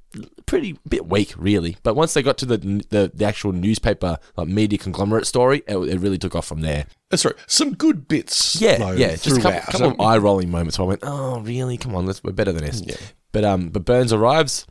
[0.46, 1.78] pretty bit weak, really.
[1.84, 5.78] But once they got to the the, the actual newspaper like media conglomerate story, it,
[5.78, 6.86] it really took off from there.
[7.10, 7.36] That's right.
[7.48, 8.60] Some good bits.
[8.60, 11.40] Yeah, though, yeah, just a couple, couple of eye rolling moments where I went, "Oh,
[11.42, 11.78] really?
[11.78, 12.96] Come on, let's we're better than this." Yeah.
[13.32, 14.66] But um, but Burns arrives.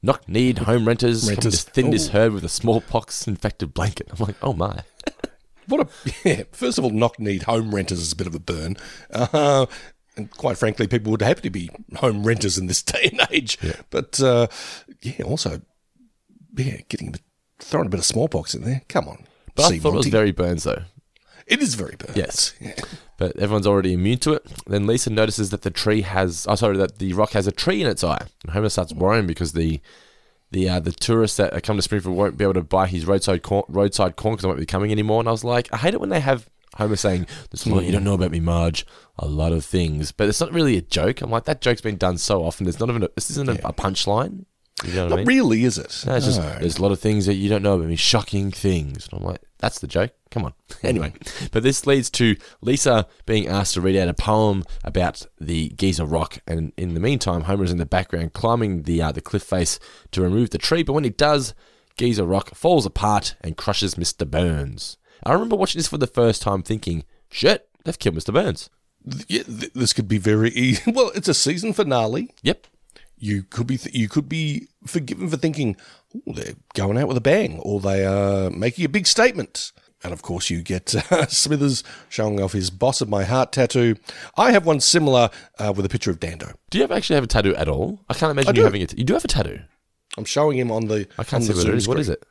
[0.00, 1.64] Knock kneed home renters, Renters.
[1.64, 2.12] thinned his Ooh.
[2.12, 4.08] herd with a smallpox infected blanket.
[4.12, 4.82] I'm like, oh my.
[5.68, 6.42] What a yeah.
[6.52, 8.76] First of all, knock need home renters is a bit of a burn.
[9.12, 9.66] Uh,
[10.16, 13.58] and quite frankly, people would happy to be home renters in this day and age.
[13.90, 14.48] But uh,
[15.02, 15.60] yeah, also
[16.56, 17.22] yeah, getting a bit,
[17.60, 18.82] throwing a bit of smallpox in there.
[18.88, 20.82] Come on, But I thought it was very Burns though.
[21.48, 22.16] It is very burns.
[22.16, 22.54] Yes.
[22.60, 22.74] Yeah.
[23.16, 24.46] But everyone's already immune to it.
[24.66, 27.80] Then Lisa notices that the tree has, oh sorry, that the rock has a tree
[27.80, 28.26] in its eye.
[28.42, 29.80] And Homer starts worrying because the
[30.50, 33.42] the uh, the tourists that come to Springfield won't be able to buy his roadside
[33.42, 35.20] corn, roadside corn because I won't be coming anymore.
[35.20, 37.84] And I was like, I hate it when they have Homer saying, "There's a lot
[37.84, 38.86] you don't know about me, Marge.
[39.18, 41.20] A lot of things," but it's not really a joke.
[41.22, 42.64] I'm like, that joke's been done so often.
[42.64, 44.44] There's not even a, this isn't a, a punchline.
[44.84, 45.26] You know what I Not mean?
[45.26, 46.04] really, is it?
[46.06, 48.52] No, it's just there's a lot of things that you don't know about me, shocking
[48.52, 49.08] things.
[49.10, 50.12] And I'm like, that's the joke.
[50.30, 50.52] Come on.
[50.82, 51.12] anyway,
[51.52, 56.04] but this leads to Lisa being asked to read out a poem about the Geezer
[56.04, 59.78] rock, and in the meantime, Homer's in the background climbing the uh, the cliff face
[60.12, 60.82] to remove the tree.
[60.82, 61.54] But when he does,
[61.96, 64.28] Geezer rock falls apart and crushes Mr.
[64.28, 64.98] Burns.
[65.24, 68.32] I remember watching this for the first time, thinking, "Shit, they've killed Mr.
[68.32, 68.70] Burns."
[69.28, 70.90] Yeah, th- this could be very easy.
[70.92, 72.30] Well, it's a season finale.
[72.42, 72.66] Yep.
[73.16, 75.76] You could be th- you could be forgiven for thinking
[76.14, 79.72] oh, they're going out with a bang, or they are making a big statement.
[80.04, 83.96] And of course, you get uh, Smithers showing off his "Boss of My Heart" tattoo.
[84.36, 86.52] I have one similar uh, with a picture of Dando.
[86.70, 88.00] Do you ever actually have a tattoo at all?
[88.08, 88.64] I can't imagine I you do.
[88.64, 88.96] having it.
[88.96, 89.60] You do have a tattoo.
[90.16, 91.08] I'm showing him on the.
[91.18, 91.88] I can't see what it is.
[91.88, 92.24] What is it?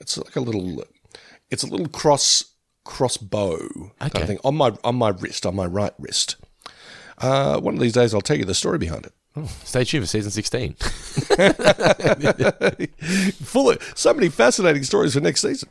[0.00, 0.84] It's like a little,
[1.50, 2.44] it's a little cross
[2.84, 3.58] crossbow
[3.98, 4.20] kind Okay.
[4.22, 6.36] of thing on my on my wrist, on my right wrist.
[7.18, 9.12] Uh, one of these days, I'll tell you the story behind it.
[9.64, 10.74] Stay tuned for season 16.
[13.44, 15.68] Full of so many fascinating stories for next season.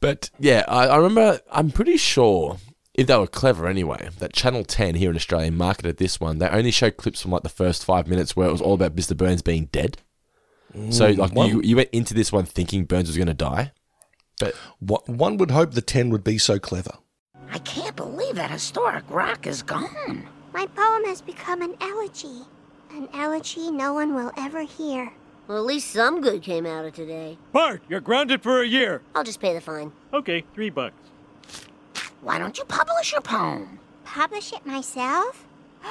[0.00, 2.58] But yeah, I, I remember, I'm pretty sure,
[2.94, 6.38] if they were clever anyway, that Channel 10 here in Australia marketed this one.
[6.38, 8.94] They only showed clips from like the first five minutes where it was all about
[8.94, 9.16] Mr.
[9.16, 9.98] Burns being dead.
[10.90, 13.34] so mm, like one- you, you went into this one thinking Burns was going to
[13.34, 13.72] die.
[14.38, 16.92] But One one would hope the ten would be so clever.
[17.50, 20.28] I can't believe that historic rock is gone.
[20.52, 22.42] My poem has become an elegy.
[22.98, 25.12] An elegy no one will ever hear.
[25.46, 27.38] Well, at least some good came out of today.
[27.52, 29.02] Bart, you're grounded for a year.
[29.14, 29.92] I'll just pay the fine.
[30.12, 30.96] Okay, three bucks.
[32.22, 33.78] Why don't you publish your poem?
[34.02, 35.46] Publish it myself?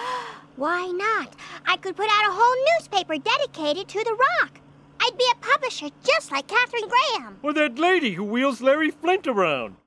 [0.58, 1.34] Why not?
[1.66, 4.60] I could put out a whole newspaper dedicated to the rock.
[5.00, 7.38] I'd be a publisher just like Katharine Graham.
[7.42, 9.78] Or that lady who wheels Larry Flynt around.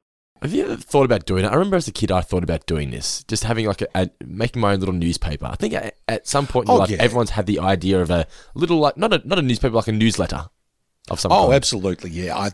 [0.43, 1.49] Have you ever thought about doing it?
[1.49, 4.11] I remember as a kid, I thought about doing this, just having like a, a
[4.25, 5.47] making my own little newspaper.
[5.47, 6.97] I think at, at some point in Oh, your life, yeah.
[7.01, 9.93] everyone's had the idea of a little like not a not a newspaper, like a
[9.93, 10.47] newsletter
[11.11, 11.55] of some Oh, kind.
[11.55, 12.11] absolutely.
[12.11, 12.37] Yeah.
[12.37, 12.51] I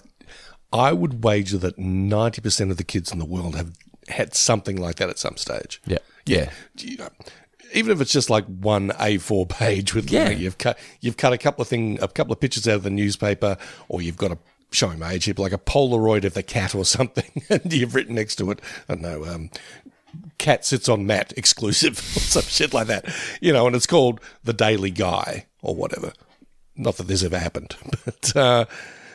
[0.72, 3.72] I would wager that 90% of the kids in the world have
[4.09, 5.81] had something like that at some stage.
[5.87, 6.51] Yeah, yeah.
[6.79, 7.09] You know,
[7.72, 10.37] even if it's just like one A4 page with you know, Yeah.
[10.37, 12.90] you've cut you've cut a couple of thing a couple of pictures out of the
[12.90, 13.57] newspaper
[13.88, 14.38] or you've got a
[14.70, 18.37] showing my age like a Polaroid of the cat or something, and you've written next
[18.37, 19.50] to it, I don't know, um,
[20.38, 23.12] cat sits on mat exclusive or some shit like that.
[23.40, 26.12] You know, and it's called The Daily Guy or whatever.
[26.76, 27.74] Not that this ever happened,
[28.05, 28.66] but uh,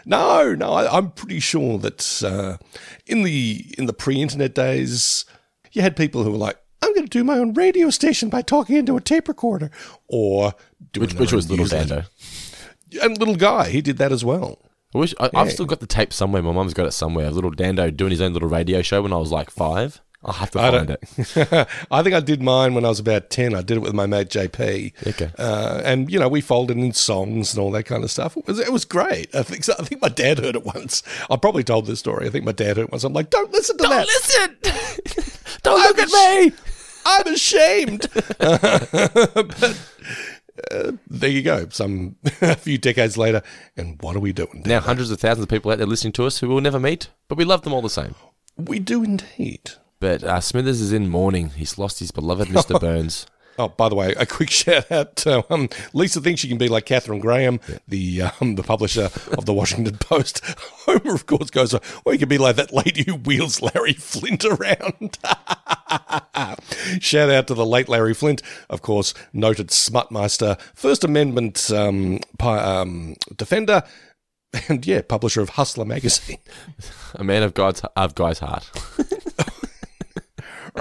[0.06, 2.58] no, no, I, I'm pretty sure that uh,
[3.06, 5.26] in the in the pre-internet days,
[5.72, 8.42] you had people who were like, "I'm going to do my own radio station by
[8.42, 9.70] talking into a tape recorder,"
[10.08, 10.56] or
[10.92, 11.68] doing Which, which was Little.
[11.68, 12.04] Dando.
[13.02, 14.60] And little guy, he did that as well.
[14.94, 16.42] I wish I, I've still got the tape somewhere.
[16.42, 17.30] My mum's got it somewhere.
[17.32, 20.02] Little Dando doing his own little radio show when I was like five.
[20.24, 21.68] I'll have to find don't- it.
[21.92, 23.56] I think I did mine when I was about 10.
[23.56, 24.94] I did it with my mate JP.
[25.08, 25.32] Okay.
[25.40, 28.38] Uh, and, you know, we folded in songs and all that kind of stuff.
[28.38, 29.34] It was, it was great.
[29.34, 29.74] I think so.
[29.80, 31.02] I think my dad heard it once.
[31.28, 32.28] I probably told this story.
[32.28, 33.04] I think my dad heard it once.
[33.04, 34.06] I'm like, don't listen to that.
[34.06, 34.58] listen!
[35.64, 36.54] Don't look at me!
[37.06, 38.08] I'm ashamed.
[38.40, 39.80] but
[40.72, 41.68] uh, there you go.
[41.70, 43.42] Some a few decades later,
[43.78, 44.64] and what are we doing?
[44.66, 47.10] Now, hundreds of thousands of people out there listening to us who we'll never meet,
[47.28, 48.16] but we love them all the same.
[48.58, 49.72] we do indeed.
[50.00, 51.50] But uh, Smithers is in mourning.
[51.52, 52.80] He's lost his beloved Mr.
[52.80, 53.28] Burns.
[53.60, 56.68] Oh, by the way, a quick shout out to um, Lisa thinks she can be
[56.68, 60.42] like Katharine Graham, the um, the publisher of the Washington Post.
[60.46, 64.46] Homer, of course, goes, "Or you can be like that lady who wheels Larry Flynt
[64.46, 65.18] around."
[67.02, 72.64] shout out to the late Larry Flynt, of course, noted smutmeister, First Amendment um, pi-
[72.64, 73.84] um, defender,
[74.68, 76.40] and yeah, publisher of Hustler magazine.
[77.16, 78.70] A man of God's of Guy's heart.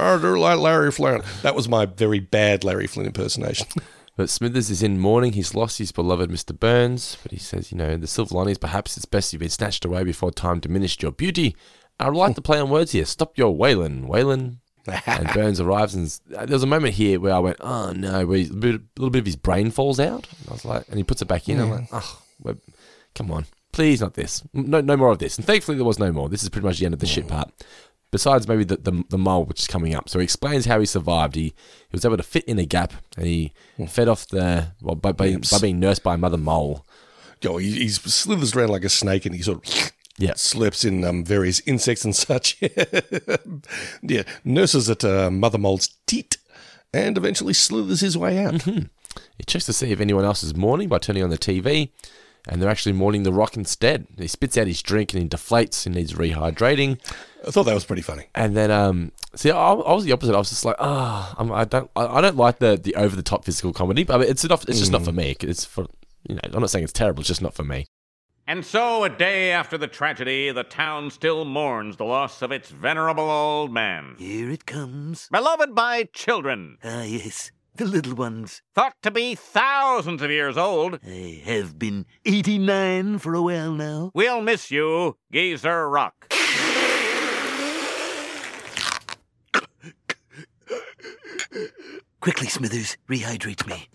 [0.01, 1.25] I like Larry Flynt.
[1.43, 3.67] That was my very bad Larry Flynn impersonation.
[4.17, 5.33] But Smithers is in mourning.
[5.33, 6.59] He's lost his beloved Mr.
[6.59, 7.17] Burns.
[7.23, 9.87] But he says, you know, the silver lining is perhaps it's best you've been snatched
[9.87, 11.57] away before time diminished your beauty.
[11.99, 13.07] I'd like to play on words here.
[13.07, 14.61] Stop your wailing, wailing.
[15.07, 18.41] and Burns arrives, and uh, there's a moment here where I went, "Oh no!" Where
[18.41, 20.27] a, bit, a little bit of his brain falls out.
[20.41, 21.59] And I was like, and he puts it back in.
[21.61, 22.21] I'm like, "Oh,
[23.15, 24.43] come on, please, not this.
[24.53, 26.29] No, no more of this." And thankfully, there was no more.
[26.29, 27.51] This is pretty much the end of the shit part.
[28.13, 30.09] Besides maybe the, the the mole which is coming up.
[30.09, 31.37] So he explains how he survived.
[31.37, 31.53] He he
[31.93, 33.53] was able to fit in a gap, and he
[33.89, 36.85] fed off the well by, by, by being nursed by mother mole.
[37.43, 40.35] Yo, he, he slithers around like a snake and he sort of Yeah.
[40.37, 42.61] slips in um, various insects and such.
[44.03, 46.37] yeah, nurses at uh, Mother Mole's teat
[46.93, 48.63] and eventually slithers his way out.
[48.63, 51.91] He checks to see if anyone else is mourning by turning on the TV,
[52.49, 54.07] and they're actually mourning the rock instead.
[54.19, 56.99] He spits out his drink and he deflates and needs rehydrating.
[57.47, 58.27] I thought that was pretty funny.
[58.35, 60.35] And then, um, see, I, I was the opposite.
[60.35, 63.17] I was just like, ah, I'm I don't, I, I don't like the the over
[63.17, 65.37] the top physical comedy, but it's not, it's just not for me.
[65.41, 65.87] It's for,
[66.29, 67.21] you know, I'm not saying it's terrible.
[67.21, 67.87] It's just not for me.
[68.47, 72.69] And so, a day after the tragedy, the town still mourns the loss of its
[72.71, 74.17] venerable old man.
[74.19, 75.29] Here it comes.
[75.31, 78.61] Beloved by children, Ah, yes, the little ones.
[78.75, 81.01] thought to be thousands of years old.
[81.03, 84.11] I have been 89 for a while now.
[84.13, 86.31] We'll miss you, Geezer Rock.
[92.21, 93.89] Quickly, Smithers, rehydrate me.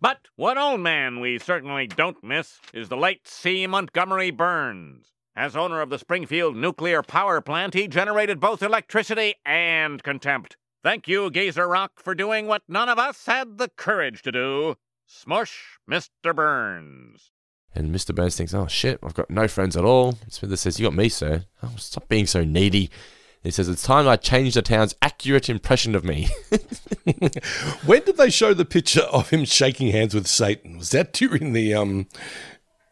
[0.00, 3.68] But one old man we certainly don't miss is the late C.
[3.68, 5.12] Montgomery Burns.
[5.36, 10.56] As owner of the Springfield nuclear power plant, he generated both electricity and contempt.
[10.84, 14.76] Thank you, Geezer Rock, for doing what none of us had the courage to do.
[15.06, 16.36] Smush Mr.
[16.36, 17.30] Burns.
[17.74, 18.14] And Mr.
[18.14, 20.18] Burns thinks, oh shit, I've got no friends at all.
[20.28, 21.46] Smithers says, you got me, sir.
[21.62, 22.90] Oh, stop being so needy.
[23.42, 26.28] He says, it's time I changed the town's accurate impression of me.
[27.86, 30.76] When did they show the picture of him shaking hands with Satan?
[30.78, 32.06] Was that during the um?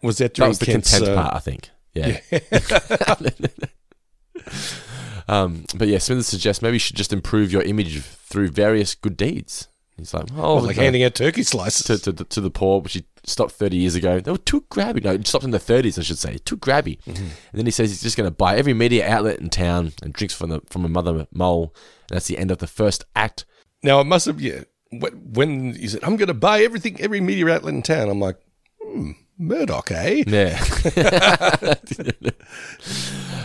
[0.02, 1.70] Was that that during was the Kent's, content uh, part, I think.
[1.94, 2.20] Yeah.
[5.28, 9.16] um, but yeah, Smithers suggests maybe you should just improve your image through various good
[9.16, 9.68] deeds.
[9.96, 10.82] He's like, oh, like no.
[10.82, 12.00] handing out turkey slices.
[12.02, 14.20] to, to, to the poor, which he stopped 30 years ago.
[14.20, 15.04] They were too grabby.
[15.04, 16.38] No, it stopped in the 30s, I should say.
[16.38, 16.98] Too grabby.
[17.02, 17.22] Mm-hmm.
[17.22, 20.12] And then he says he's just going to buy every media outlet in town and
[20.12, 21.74] drinks from the from a mother mole.
[22.08, 23.44] And that's the end of the first act.
[23.82, 24.62] Now it must have yeah.
[24.90, 28.36] When he said, "I'm going to buy everything, every media outlet in town," I'm like,
[28.82, 30.24] hmm, Murdoch, eh?
[30.26, 30.62] Yeah.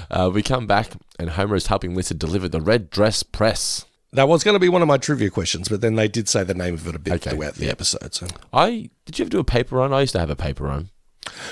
[0.11, 3.85] uh, we come back, and Homer is helping Lisa deliver the red dress press.
[4.13, 6.43] That was going to be one of my trivia questions, but then they did say
[6.43, 7.71] the name of it a bit Okay, throughout the yeah.
[7.71, 8.13] episode.
[8.13, 9.91] So I did you ever do a paper run?
[9.93, 10.89] I used to have a paper run.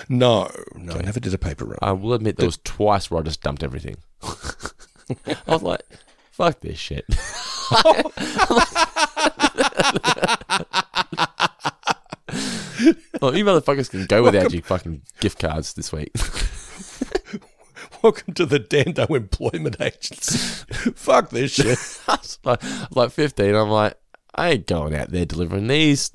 [0.07, 1.77] no, no, I never did a paper run.
[1.81, 3.97] I will admit there was twice where I just dumped everything.
[4.23, 5.81] I was like,
[6.31, 7.05] fuck this shit.
[13.21, 16.11] Well, you motherfuckers can go without your fucking gift cards this week.
[18.01, 20.37] Welcome to the Dando Employment Agency.
[20.95, 21.77] Fuck this shit.
[22.07, 23.55] I was like, I was like 15.
[23.55, 23.97] I'm like,
[24.35, 26.11] I ain't going out there delivering these.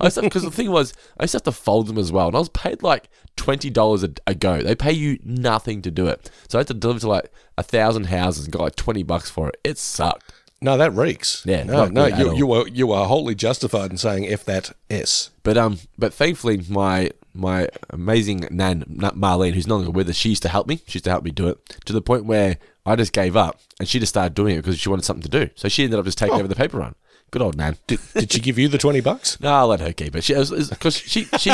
[0.00, 2.36] I because the thing was, I used to have to fold them as well, and
[2.36, 4.62] I was paid like twenty dollars a a go.
[4.62, 7.62] They pay you nothing to do it, so I had to deliver to like a
[7.62, 9.56] thousand houses and got like twenty bucks for it.
[9.64, 10.32] It sucked.
[10.62, 11.42] No, that reeks.
[11.46, 15.30] Yeah, no, no, you, you are you are wholly justified in saying f that s.
[15.42, 20.28] But um, but thankfully, my my amazing nan Marlene, who's no longer with us, she
[20.30, 20.82] used to help me.
[20.86, 23.60] She used to help me do it to the point where I just gave up,
[23.78, 25.50] and she just started doing it because she wanted something to do.
[25.54, 26.94] So she ended up just taking over the paper run.
[27.30, 27.76] Good old Nan.
[27.86, 29.38] Did, did she give you the twenty bucks?
[29.40, 30.24] No, I'll let her keep it.
[30.24, 31.52] She because she she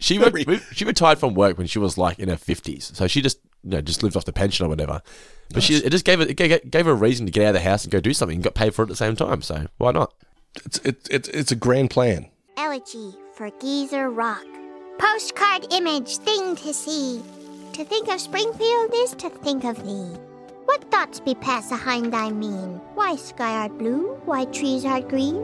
[0.00, 3.22] she re- she retired from work when she was like in her fifties, so she
[3.22, 5.02] just you know just lived off the pension or whatever.
[5.52, 7.48] But she it just gave her it gave, gave her a reason to get out
[7.48, 9.16] of the house and go do something and got paid for it at the same
[9.16, 9.42] time.
[9.42, 10.14] So why not?
[10.64, 12.28] It's it, it, it's a grand plan.
[12.56, 14.44] Elegy for Geezer Rock.
[14.98, 17.22] Postcard image, thing to see.
[17.72, 20.18] To think of Springfield is to think of thee.
[20.66, 22.80] What thoughts be passed behind thy mien?
[22.94, 24.14] Why sky art blue?
[24.26, 25.36] Why trees are green?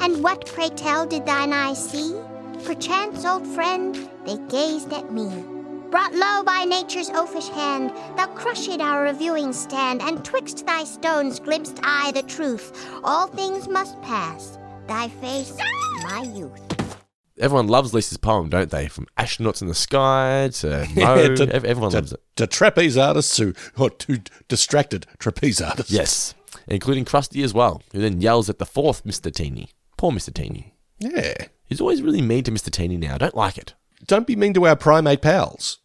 [0.00, 2.18] And what, pray tell, did thine eye see?
[2.64, 3.94] Perchance, old friend,
[4.26, 5.53] they gazed at me.
[5.94, 11.38] Brought low by nature's oafish hand, thou crushed our reviewing stand, and twixt thy stones
[11.38, 12.92] glimpsed I the truth.
[13.04, 14.58] All things must pass.
[14.88, 15.56] Thy face,
[16.02, 16.98] my youth.
[17.38, 18.88] Everyone loves Lisa's poem, don't they?
[18.88, 22.20] From astronauts in the sky to Moe, to- everyone to, loves it.
[22.38, 25.92] To trapeze artists who or to distracted trapeze artists.
[25.92, 26.34] Yes,
[26.66, 29.32] including Krusty as well, who then yells at the fourth Mr.
[29.32, 29.70] Teeny.
[29.96, 30.34] Poor Mr.
[30.34, 30.74] Teeny.
[30.98, 31.34] Yeah.
[31.66, 32.72] He's always really mean to Mr.
[32.72, 33.14] Teeny now.
[33.14, 33.74] I don't like it.
[34.08, 35.78] Don't be mean to our primate pals.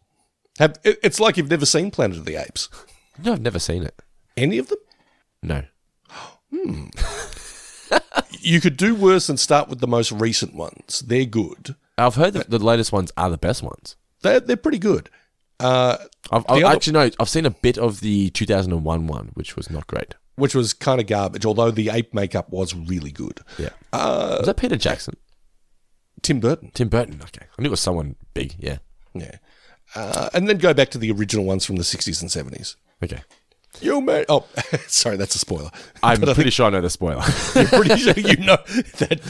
[0.60, 2.68] Have, it's like you've never seen Planet of the Apes.
[3.22, 4.00] No, I've never seen it.
[4.36, 4.78] Any of them?
[5.42, 5.62] No.
[8.42, 11.00] You could do worse and start with the most recent ones.
[11.06, 11.74] They're good.
[11.98, 13.96] I've heard that the latest ones are the best ones.
[14.22, 15.10] They're, they're pretty good.
[15.58, 15.98] Uh,
[16.30, 19.68] I've, I've other- actually no, I've seen a bit of the 2001 one, which was
[19.68, 20.14] not great.
[20.36, 23.40] which was kind of garbage, although the ape makeup was really good.
[23.58, 23.70] Yeah.
[23.92, 25.16] Uh, was that Peter Jackson?
[26.22, 26.70] Tim Burton.
[26.72, 27.20] Tim Burton.
[27.22, 28.54] Okay, I knew it was someone big.
[28.58, 28.78] Yeah.
[29.14, 29.36] Yeah.
[29.94, 32.76] Uh, and then go back to the original ones from the 60s and 70s.
[33.02, 33.22] Okay.
[33.80, 34.24] You may.
[34.28, 34.46] Oh,
[34.86, 35.70] sorry, that's a spoiler.
[36.02, 37.22] I'm I pretty sure I know the spoiler.
[37.54, 38.58] you're pretty sure you know
[38.98, 39.20] that.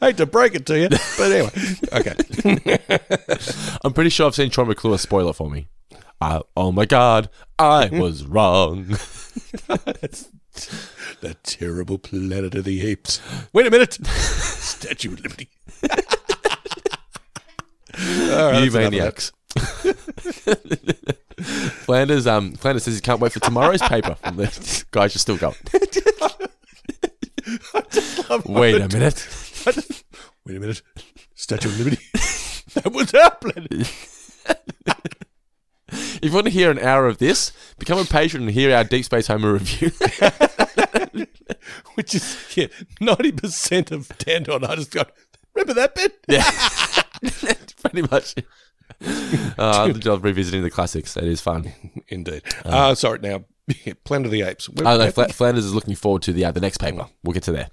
[0.00, 1.50] I hate to break it to you, but anyway.
[1.92, 2.14] Okay.
[3.82, 5.68] I'm pretty sure I've seen Troy McClure spoil it for me.
[6.20, 8.96] Uh, oh my god, I was wrong.
[11.20, 13.20] The terrible Planet of the Apes.
[13.52, 13.94] Wait a minute.
[14.04, 15.48] Statue of Liberty.
[18.00, 18.92] Right, you that's enough of that.
[18.92, 19.32] maniacs.
[21.84, 24.14] Flanders, um, Flanders says he can't wait for tomorrow's paper.
[24.16, 25.56] From the guys, you're still going.
[28.44, 29.26] Wait a minute.
[30.44, 30.82] Wait a minute.
[31.34, 31.98] Statue of Liberty.
[32.74, 33.88] that was planet.
[36.22, 38.84] If you want to hear an hour of this, become a patron and hear our
[38.84, 39.90] Deep Space Homer review.
[41.94, 42.66] Which is yeah,
[43.00, 44.64] ninety percent of Dandon.
[44.64, 45.12] I just got
[45.54, 46.18] remember that bit?
[46.28, 47.52] yeah,
[47.82, 48.34] pretty much.
[49.00, 51.16] Uh, I love revisiting the classics.
[51.16, 51.72] It is fun.
[52.08, 52.42] Indeed.
[52.64, 53.44] Uh, sorry, now
[54.04, 54.68] Planet of the Apes.
[54.68, 57.06] Where- I know Fla- Flanders is looking forward to the uh, the next paper.
[57.22, 57.70] We'll get to that.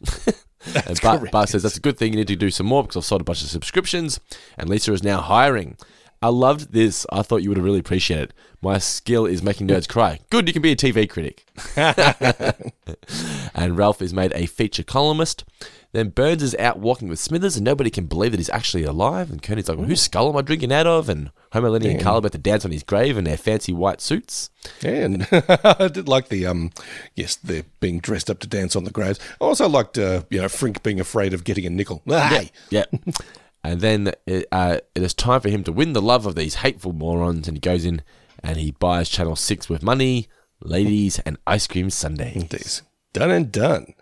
[0.87, 2.13] and Bart, Bart says that's a good thing.
[2.13, 4.19] You need to do some more because I've sold a bunch of subscriptions,
[4.57, 5.77] and Lisa is now hiring.
[6.25, 7.05] I loved this.
[7.11, 8.33] I thought you would have really appreciated it.
[8.59, 10.21] My skill is making nerds cry.
[10.31, 11.45] Good, you can be a TV critic.
[13.53, 15.43] and Ralph is made a feature columnist.
[15.91, 19.29] Then Burns is out walking with Smithers, and nobody can believe that he's actually alive.
[19.29, 21.09] And Kearney's like, well, whose skull am I drinking out of?
[21.09, 22.01] And Homer, Lenny, and.
[22.01, 24.49] Carl about to dance on his grave in their fancy white suits.
[24.83, 26.71] And I did like the um,
[27.13, 29.19] yes, they're being dressed up to dance on the graves.
[29.39, 32.01] I also liked uh, you know Frink being afraid of getting a nickel.
[32.29, 32.85] Hey, Yeah.
[33.65, 36.55] and then it, uh, it is time for him to win the love of these
[36.55, 38.01] hateful morons, and he goes in
[38.43, 40.27] and he buys Channel 6 with money,
[40.61, 42.47] ladies, and ice cream sundae.
[42.47, 43.93] These done and done.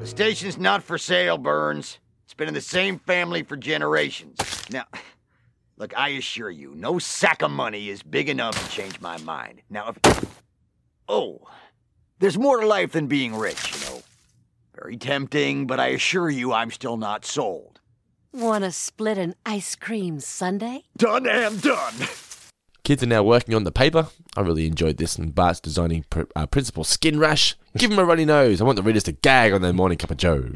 [0.00, 1.98] The station's not for sale, Burns.
[2.24, 4.38] It's been in the same family for generations.
[4.70, 4.84] Now,
[5.76, 9.60] look, I assure you, no sack of money is big enough to change my mind.
[9.68, 10.40] Now, if.
[11.08, 11.40] Oh,
[12.20, 14.02] there's more to life than being rich, you know.
[14.74, 17.69] Very tempting, but I assure you I'm still not sold.
[18.32, 20.82] Want to split an ice cream sundae?
[20.96, 21.94] Done and done.
[22.84, 24.06] Kids are now working on the paper.
[24.36, 27.56] I really enjoyed this, and Bart's designing pr- uh, Principal Skin Rash.
[27.76, 28.60] Give him a runny nose.
[28.60, 30.50] I want the readers to gag on their morning cup of joe.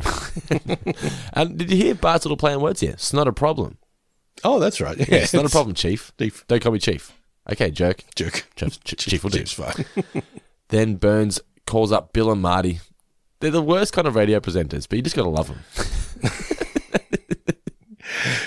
[1.33, 2.93] and did you hear Bart's little play on words here?
[2.93, 3.79] It's not a problem.
[4.45, 4.97] Oh, that's right.
[4.97, 6.13] Yeah, it's not a problem, Chief.
[6.17, 6.47] Chief.
[6.47, 7.13] Don't call me Chief.
[7.51, 8.05] Okay, jerk.
[8.15, 8.47] Jerk.
[8.55, 9.39] Chief, Chief, Chief will do.
[9.45, 9.53] Chief's
[10.13, 10.23] fine.
[10.69, 12.81] Then Burns calls up Bill and Marty.
[13.41, 16.61] They're the worst kind of radio presenters, but you just gotta love them.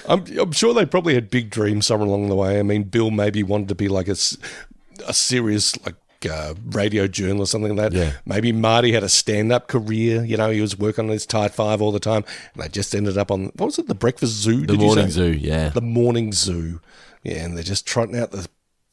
[0.07, 2.59] I'm, I'm sure they probably had big dreams somewhere along the way.
[2.59, 4.17] I mean, Bill maybe wanted to be like a,
[5.07, 5.95] a serious like
[6.29, 7.97] uh, radio journalist, or something like that.
[7.97, 8.13] Yeah.
[8.25, 10.23] Maybe Marty had a stand up career.
[10.23, 12.23] You know, he was working on his tight five all the time,
[12.53, 14.65] and they just ended up on what was it, the Breakfast Zoo?
[14.65, 15.69] The morning zoo, yeah.
[15.69, 16.81] The morning zoo.
[17.23, 18.47] Yeah, and they're just trotting out the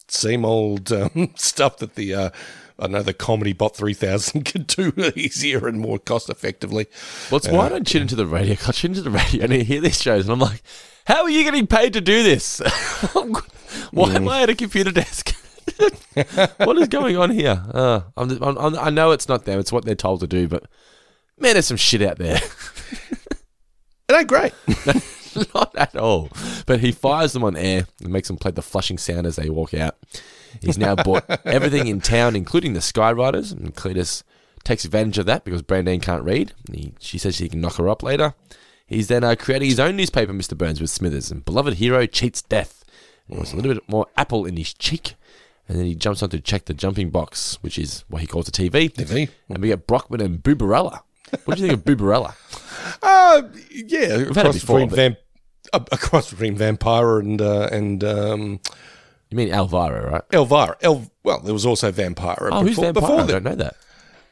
[0.09, 2.14] same old um, stuff that the.
[2.14, 2.30] Uh,
[2.79, 6.87] I know the Comedy Bot 3000 could do it easier and more cost effectively.
[7.31, 8.55] Well, it's why I don't tune into the radio.
[8.66, 10.62] I tune into the radio and I hear these shows, and I'm like,
[11.07, 12.59] how are you getting paid to do this?
[13.93, 15.35] why am I at a computer desk?
[16.59, 17.62] what is going on here?
[17.72, 20.49] Uh, I'm, I'm, I'm- I know it's not them; it's what they're told to do.
[20.49, 20.64] But
[21.39, 22.41] man, there's some shit out there.
[24.09, 24.53] It ain't great.
[25.55, 26.29] not at all.
[26.66, 29.49] But he fires them on air and makes them play the flushing sound as they
[29.49, 29.97] walk out.
[30.61, 34.22] He's now bought everything in town, including the Skyriders, and Cletus
[34.64, 36.52] takes advantage of that because Brandine can't read.
[36.72, 38.34] He, she says she can knock her up later.
[38.86, 40.57] He's then uh, creating his own newspaper, Mr.
[40.57, 42.84] Burns, with Smithers, and beloved hero cheats death.
[43.26, 45.14] He wants a little bit more apple in his cheek.
[45.66, 48.48] And then he jumps on to check the jumping box, which is what he calls
[48.48, 48.92] a TV.
[48.92, 49.30] TV.
[49.48, 51.00] And we get Brockman and Booberella.
[51.46, 52.34] What do you think of Booberella?
[53.02, 58.05] Uh, yeah, had it across before, between but- Vamp, across between Vampira and uh, and
[58.05, 58.61] um,
[59.35, 60.22] You mean Elvira, right?
[60.32, 60.76] Elvira.
[60.80, 62.51] El, well, there was also Vampira.
[62.53, 63.18] Oh, who's Vampira?
[63.18, 63.74] I the- don't know that.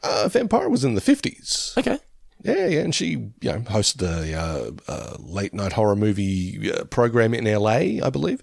[0.00, 1.74] Uh, Vampira was in the fifties.
[1.76, 1.98] Okay.
[2.44, 6.84] Yeah, yeah, and she you know hosted a, uh, uh late night horror movie uh,
[6.84, 8.00] program in L.A.
[8.00, 8.42] I believe.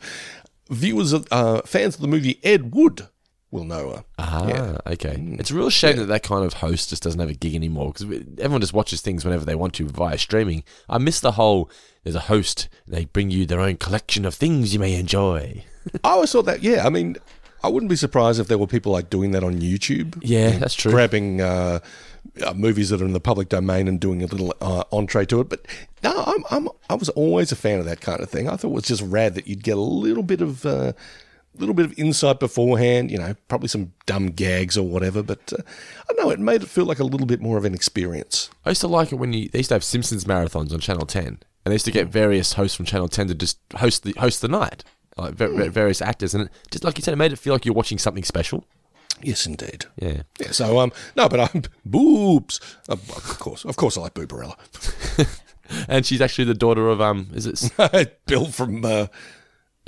[0.70, 3.07] Viewers, of, uh, fans of the movie Ed Wood
[3.52, 4.04] will know her.
[4.20, 4.78] Ah, Yeah.
[4.88, 5.16] okay.
[5.39, 7.91] It's a real shame that that kind of host just doesn't have a gig anymore
[7.93, 8.04] because
[8.39, 10.64] everyone just watches things whenever they want to via streaming.
[10.88, 11.70] I miss the whole
[12.04, 15.64] there's a host, they bring you their own collection of things you may enjoy.
[16.04, 16.62] I always thought that.
[16.64, 17.18] Yeah, I mean,
[17.64, 20.18] I wouldn't be surprised if there were people like doing that on YouTube.
[20.22, 20.91] Yeah, that's true.
[20.91, 21.80] Grabbing uh,
[22.45, 25.41] uh, movies that are in the public domain and doing a little uh, entree to
[25.41, 25.50] it.
[25.50, 25.66] But
[26.04, 28.47] no, I'm, I'm I was always a fan of that kind of thing.
[28.47, 30.66] I thought it was just rad that you'd get a little bit of.
[30.66, 30.93] Uh,
[31.58, 35.62] little bit of insight beforehand, you know, probably some dumb gags or whatever, but uh,
[36.10, 38.50] I don't know, it made it feel like a little bit more of an experience.
[38.66, 41.06] I used to like it when you, they used to have Simpsons marathons on Channel
[41.06, 44.14] 10, and they used to get various hosts from Channel 10 to just host the
[44.20, 44.84] host the night,
[45.18, 47.54] like ver- ver- various actors, and it, just like you said, it made it feel
[47.54, 48.66] like you're watching something special.
[49.22, 49.86] Yes, indeed.
[49.97, 50.22] Yeah.
[50.39, 52.62] Yeah, so um, no, but I'm boobs.
[52.88, 54.56] Uh, of course, of course, I like Booberella.
[55.88, 59.08] And she's actually the daughter of um, is it Bill from uh,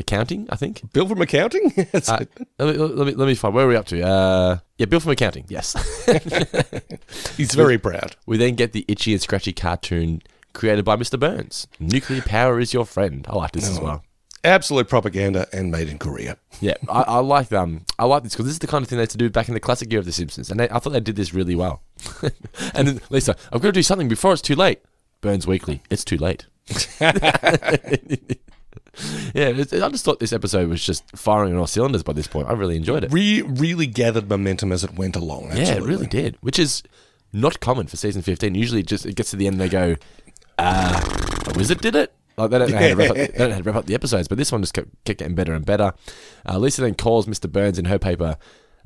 [0.02, 0.47] accounting?
[0.49, 0.82] I think.
[0.93, 1.74] Bill from accounting.
[1.93, 2.26] Uh,
[2.60, 4.02] let, me, let me let me find where are we up to.
[4.06, 5.45] Uh, yeah, Bill from accounting.
[5.47, 5.74] Yes.
[7.38, 8.16] He's very proud.
[8.26, 10.22] We then get the itchy and scratchy cartoon
[10.54, 11.18] created by Mr.
[11.20, 11.68] Burns.
[11.80, 13.26] Nuclear power is your friend.
[13.30, 13.84] I like this as Oh.
[13.84, 14.04] well.
[14.43, 16.38] Absolute propaganda and made in Korea.
[16.62, 18.97] Yeah, I, I like um, I like this because this is the kind of thing
[18.97, 20.78] they had to do back in the classic year of The Simpsons, and they, I
[20.80, 21.82] thought they did this really well.
[22.76, 24.80] and then Lisa, I've got to do something before it's too late.
[25.22, 26.45] Burns Weekly, it's too late.
[29.33, 32.27] Yeah, it's, I just thought this episode was just firing on all cylinders by this
[32.27, 32.47] point.
[32.49, 33.11] I really enjoyed it.
[33.11, 35.51] Re- really gathered momentum as it went along.
[35.55, 36.83] Yeah, it really did, which is
[37.33, 38.55] not common for season 15.
[38.55, 39.95] Usually, it just it gets to the end and they go,
[40.57, 42.13] uh, a wizard did it?
[42.37, 43.85] Like, they, don't know how to wrap up, they don't know how to wrap up
[43.85, 45.93] the episodes, but this one just kept, kept getting better and better.
[46.47, 47.51] Uh, Lisa then calls Mr.
[47.51, 48.37] Burns in her paper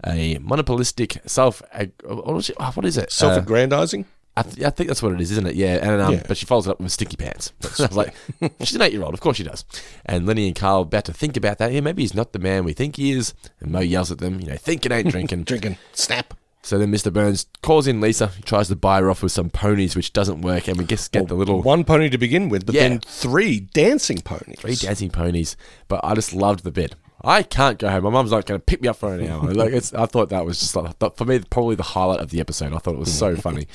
[0.05, 1.61] a monopolistic self.
[2.03, 2.59] What is it?
[2.59, 3.07] What is it?
[3.07, 4.05] Uh, Self-aggrandizing.
[4.37, 5.55] I, th- I think that's what it is, isn't it?
[5.55, 6.23] Yeah, and um, Yeah.
[6.27, 7.53] but she follows it up with stinky pants.
[7.79, 8.13] I was like,
[8.59, 9.63] she's an eight-year-old, of course she does.
[10.05, 11.71] And Lenny and Carl about to think about that.
[11.71, 13.33] Yeah, maybe he's not the man we think he is.
[13.61, 15.43] And Moe yells at them, you know, thinking ain't drinking.
[15.45, 15.77] Drinking.
[15.93, 16.33] Snap.
[16.63, 17.13] So then Mr.
[17.13, 18.27] Burns calls in Lisa.
[18.27, 21.11] He tries to buy her off with some ponies, which doesn't work, and we just
[21.11, 22.89] get the little One pony to begin with, but Yeah.
[22.89, 24.59] then three dancing ponies.
[24.59, 25.55] three dancing ponies.
[25.87, 26.95] But I just loved the bit.
[27.23, 28.03] I can't go home.
[28.03, 29.53] My mum's not going to pick me up for an hour.
[29.53, 32.39] Like it's, I thought that was just like, for me probably the highlight of the
[32.39, 32.73] episode.
[32.73, 33.67] I thought it was so funny.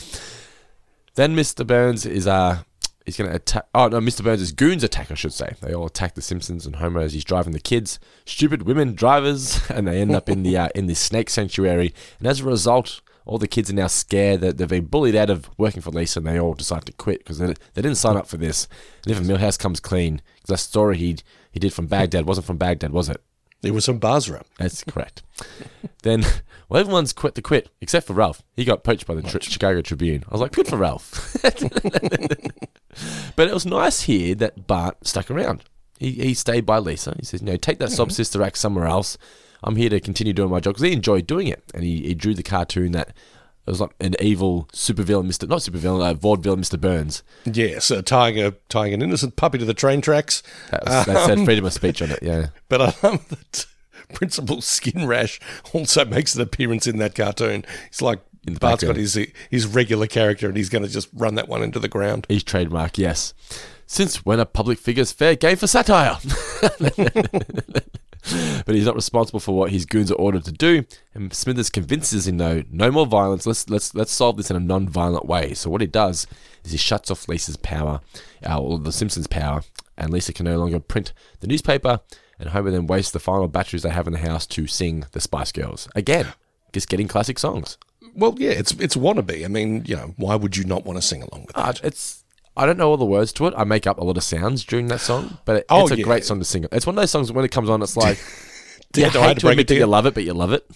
[1.15, 1.67] Then Mr.
[1.67, 2.63] Burns is uh
[3.05, 3.67] he's going to attack.
[3.75, 4.23] Oh no, Mr.
[4.23, 5.11] Burns' is goons attack.
[5.11, 7.99] I should say they all attack the Simpsons and Homer as he's driving the kids.
[8.25, 11.95] Stupid women drivers, and they end up in the uh, in this snake sanctuary.
[12.19, 13.01] And as a result.
[13.27, 16.19] All the kids are now scared that they've been bullied out of working for Lisa,
[16.19, 18.67] and they all decide to quit because they, they didn't sign up for this.
[19.07, 21.19] And if Milhouse comes clean, because that story he
[21.53, 23.23] he did from Baghdad wasn't from Baghdad, was it?
[23.63, 24.43] It was from Basra.
[24.59, 25.23] That's correct.
[26.03, 26.25] then,
[26.71, 28.43] well, everyone's quit the quit except for Ralph.
[28.57, 30.25] He got poached by the tri- Chicago Tribune.
[30.29, 31.37] I was like, good for Ralph.
[33.37, 35.65] but it was nice here that Bart stuck around.
[35.99, 37.15] He, he stayed by Lisa.
[37.19, 39.19] He says, you know, take that sob sister act somewhere else.
[39.63, 41.63] I'm here to continue doing my job because he enjoyed doing it.
[41.75, 45.49] And he, he drew the cartoon that it was like an evil supervillain, Mr.
[45.49, 46.81] Not supervillain, uh, vaudeville Mr.
[46.81, 47.23] Burns.
[47.45, 50.43] Yes, uh, tying a tying an innocent puppy to the train tracks.
[50.71, 52.49] That, was, that said Um, freedom of speech on it, yeah.
[52.69, 53.67] But I love that
[54.13, 55.41] Principal Skin Rash
[55.73, 57.65] also makes an appearance in that cartoon.
[57.89, 59.19] He's like In the Bart's got his
[59.51, 62.27] his regular character, and he's going to just run that one into the ground.
[62.29, 63.35] His trademark, yes.
[63.87, 66.19] Since when are public figures fair game for satire?
[68.65, 70.85] but he's not responsible for what his goons are ordered to do.
[71.15, 73.47] And Smithers convinces him, though, no more violence.
[73.47, 75.55] Let's let's let's solve this in a non-violent way.
[75.55, 76.27] So what he does
[76.65, 78.01] is he shuts off Lisa's power,
[78.47, 79.63] uh, or the Simpsons' power,
[79.97, 82.01] and Lisa can no longer print the newspaper.
[82.41, 85.21] And Homer then wastes the final batteries they have in the house to sing the
[85.21, 86.27] Spice Girls again,
[86.73, 87.77] just getting classic songs.
[88.17, 89.45] Well, yeah, it's it's wannabe.
[89.45, 91.85] I mean, you know, why would you not want to sing along with Uh, that?
[91.85, 92.25] it's
[92.57, 93.55] I don't know all the words to it.
[93.57, 95.97] I make up a lot of sounds during that song, but it, Oh, it's a
[95.99, 96.05] yeah.
[96.05, 96.67] great song to sing.
[96.73, 98.19] It's one of those songs when it comes on, it's like
[98.97, 99.87] you Dad, I hate to to admit that you.
[99.87, 100.69] love it, but you love it.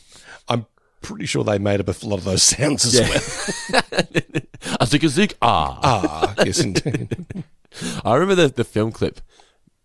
[0.49, 0.67] I'm
[1.01, 3.09] pretty sure they made up a lot of those sounds as Yeah.
[3.09, 3.83] well.
[4.81, 5.81] I think a zig ah.
[5.83, 7.27] Ah, yes, indeed.
[8.05, 9.21] I remember the, the film clip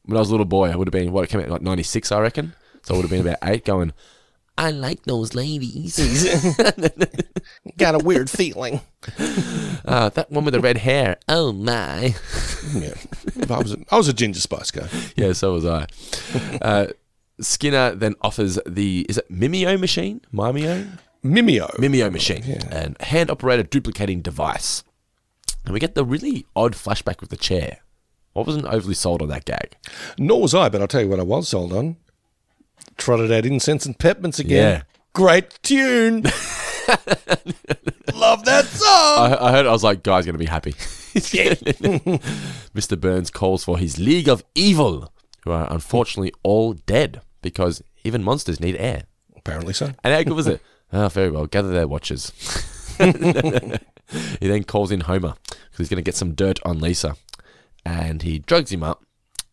[0.09, 0.69] when I was a little boy.
[0.69, 2.53] I would have been what it came out like ninety six, I reckon.
[2.83, 3.93] So I would have been about eight, going.
[4.57, 5.95] I like those ladies.
[7.77, 8.81] Got a weird feeling.
[9.85, 11.17] uh, that one with the red hair.
[11.29, 12.13] Oh my.
[12.73, 12.93] Yeah,
[13.49, 14.89] I was a, I was a ginger spice guy.
[15.15, 15.87] yeah, so was I.
[16.61, 16.87] Uh,
[17.39, 20.21] Skinner then offers the is it Mimeo machine?
[20.33, 20.99] Mimeo?
[21.23, 21.69] Mimeo.
[21.77, 24.83] Mimeo machine, and hand operated duplicating device.
[25.63, 27.79] And we get the really odd flashback with the chair.
[28.35, 29.75] I wasn't overly sold on that gag.
[30.17, 31.97] Nor was I, but I'll tell you what I was sold on.
[32.97, 34.57] Trotted out incense and peppermints again.
[34.77, 34.83] Yeah.
[35.13, 36.23] Great tune.
[38.13, 39.33] Love that song.
[39.33, 39.65] I, I heard.
[39.65, 40.71] I was like, "Guy's gonna be happy."
[42.73, 42.99] Mr.
[42.99, 45.11] Burns calls for his League of Evil,
[45.43, 49.03] who are unfortunately all dead because even monsters need air.
[49.35, 49.91] Apparently so.
[50.03, 50.61] And how good was it?
[50.91, 51.45] Ah, very well.
[51.45, 52.31] Gather their watches.
[52.97, 57.15] he then calls in Homer because he's going to get some dirt on Lisa,
[57.85, 59.03] and he drugs him up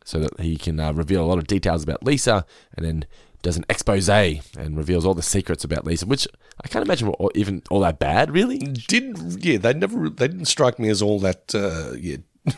[0.05, 2.47] so that he can uh, reveal a lot of details about Lisa,
[2.77, 3.05] and then
[3.43, 6.27] does an expose and reveals all the secrets about Lisa, which
[6.64, 8.59] I can't imagine were even all that bad, really.
[8.59, 9.59] Did yeah?
[9.59, 10.09] They never.
[10.09, 11.55] They didn't strike me as all that.
[11.55, 12.16] Uh, yeah.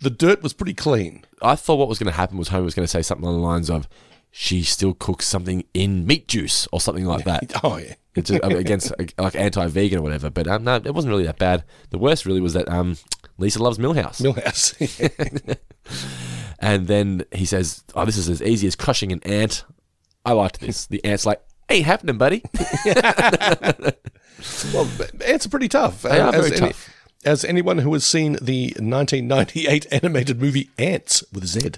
[0.00, 1.24] the dirt was pretty clean.
[1.42, 3.40] I thought what was going to happen was Homer was going to say something along
[3.40, 3.88] the lines of,
[4.30, 7.52] "She still cooks something in meat juice" or something like that.
[7.64, 7.94] Oh yeah.
[8.14, 10.30] It's just, against like anti-vegan or whatever.
[10.30, 11.64] But um, no, it wasn't really that bad.
[11.90, 12.96] The worst really was that um,
[13.38, 14.20] Lisa loves Milhouse.
[14.22, 15.58] Milhouse.
[16.58, 19.64] and then he says, "Oh, this is as easy as crushing an ant."
[20.24, 20.86] I liked this.
[20.86, 22.42] The ant's like, "Ain't happening, buddy."
[24.72, 24.88] well,
[25.24, 26.02] ants are pretty tough.
[26.02, 26.90] They are as very any- tough.
[27.24, 31.70] As anyone who has seen the 1998 animated movie Ants with a Z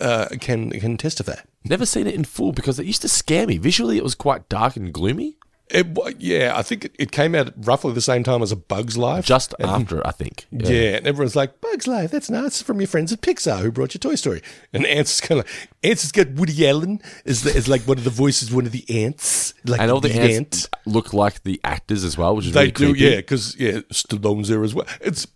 [0.00, 1.36] uh, can can testify.
[1.62, 3.58] Never seen it in full because it used to scare me.
[3.58, 5.37] Visually, it was quite dark and gloomy.
[5.70, 5.86] It,
[6.18, 8.96] yeah, I think it, it came out at roughly the same time as A Bug's
[8.96, 9.26] Life.
[9.26, 10.46] Just And- after, I think.
[10.50, 10.96] Yeah.
[10.96, 14.00] and everyone's like, Bug's Life, that's nice from your friends at Pixar who brought you
[14.00, 14.42] Toy Story.
[14.72, 17.82] And Ants is kind of like, Ants has got Woody Allen is, the, as like
[17.82, 19.52] one of the voices, one of the ants.
[19.66, 20.30] Like and all the, ant.
[20.32, 23.00] ants look like the actors as well, which is They really do, creepy.
[23.04, 24.86] yeah, because yeah, Stallone's there as well.
[25.02, 25.26] It's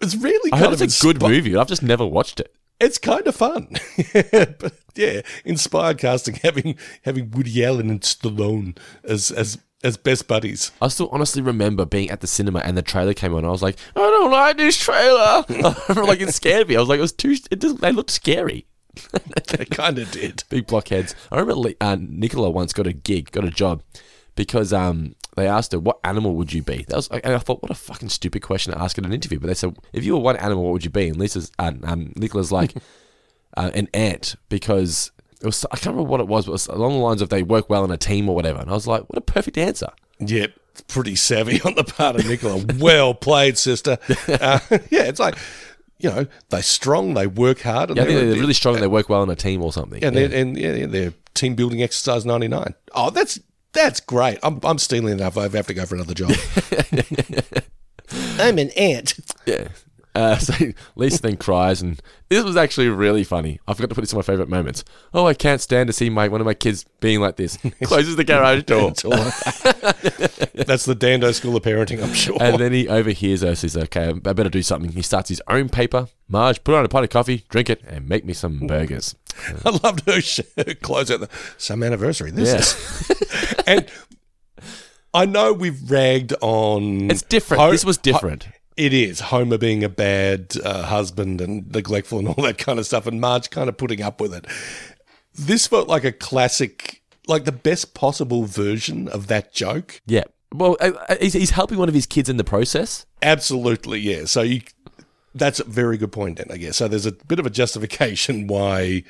[0.00, 1.56] it's really I heard of it's a good movie.
[1.56, 2.54] I've just never watched it.
[2.78, 3.68] It's kind of fun,
[4.12, 10.72] but yeah, inspired casting having having Woody Allen and Stallone as as as best buddies.
[10.82, 13.44] I still honestly remember being at the cinema and the trailer came on.
[13.44, 15.44] I was like, I don't like this trailer.
[15.48, 16.76] I remember, like it scared me.
[16.76, 17.36] I was like, it was too.
[17.50, 18.66] It just, they looked scary.
[19.46, 20.44] they kind of did.
[20.48, 21.14] Big blockheads.
[21.30, 23.82] I remember uh, Nicola once got a gig, got a job,
[24.34, 27.62] because um they asked her, "What animal would you be?" That was, and I thought,
[27.62, 29.38] what a fucking stupid question to ask in an interview.
[29.38, 31.72] But they said, "If you were one animal, what would you be?" And Lisa's, uh,
[31.84, 32.74] um, Nicola's like,
[33.56, 35.64] uh, an ant because it was.
[35.66, 37.70] I can't remember what it was, but it was along the lines of they work
[37.70, 38.58] well in a team or whatever.
[38.60, 39.88] And I was like, what a perfect answer.
[40.18, 40.52] Yep,
[40.88, 42.64] pretty savvy on the part of Nicola.
[42.78, 43.98] well played, sister.
[44.28, 44.58] Uh,
[44.90, 45.36] yeah, it's like
[45.98, 48.82] you know they're strong, they work hard, and Yeah, think they're, they're really strong and
[48.82, 50.02] they work well in a team or something.
[50.04, 50.26] and Yeah.
[50.26, 52.74] they're, and yeah, they're team building exercise ninety nine.
[52.94, 53.38] Oh, that's
[53.76, 54.38] that's great.
[54.42, 55.38] I'm I'm stealing enough.
[55.38, 56.32] I have to go for another job.
[58.38, 59.14] I'm an ant.
[59.46, 59.68] Yeah.
[60.14, 60.54] Uh, so
[60.96, 62.00] Lisa then cries, and
[62.30, 63.60] this was actually really funny.
[63.68, 64.82] I forgot to put this in my favorite moments.
[65.12, 67.58] Oh, I can't stand to see my one of my kids being like this.
[67.82, 68.92] Closes the garage door,
[70.64, 72.38] That's the Dando School of Parenting, I'm sure.
[72.40, 73.54] and then he overhears her.
[73.54, 76.08] Says, "Okay, I better do something." He starts his own paper.
[76.28, 79.14] Marge, put on a pot of coffee, drink it, and make me some burgers.
[79.66, 80.20] I loved her,
[80.56, 82.30] her close out the some anniversary.
[82.30, 82.60] This Yeah.
[82.60, 82.74] is,
[83.66, 83.86] and
[85.14, 87.10] I know we've ragged on.
[87.10, 87.70] It's different.
[87.72, 88.48] This was different.
[88.76, 92.86] it is Homer being a bad uh, husband and neglectful and all that kind of
[92.86, 94.46] stuff, and Marge kind of putting up with it.
[95.34, 100.00] This felt like a classic, like the best possible version of that joke.
[100.06, 100.24] Yeah.
[100.52, 103.04] Well, uh, uh, he's, he's helping one of his kids in the process.
[103.22, 104.24] Absolutely, yeah.
[104.26, 104.62] So you,
[105.34, 106.76] that's a very good point, then I guess.
[106.76, 109.02] So there's a bit of a justification why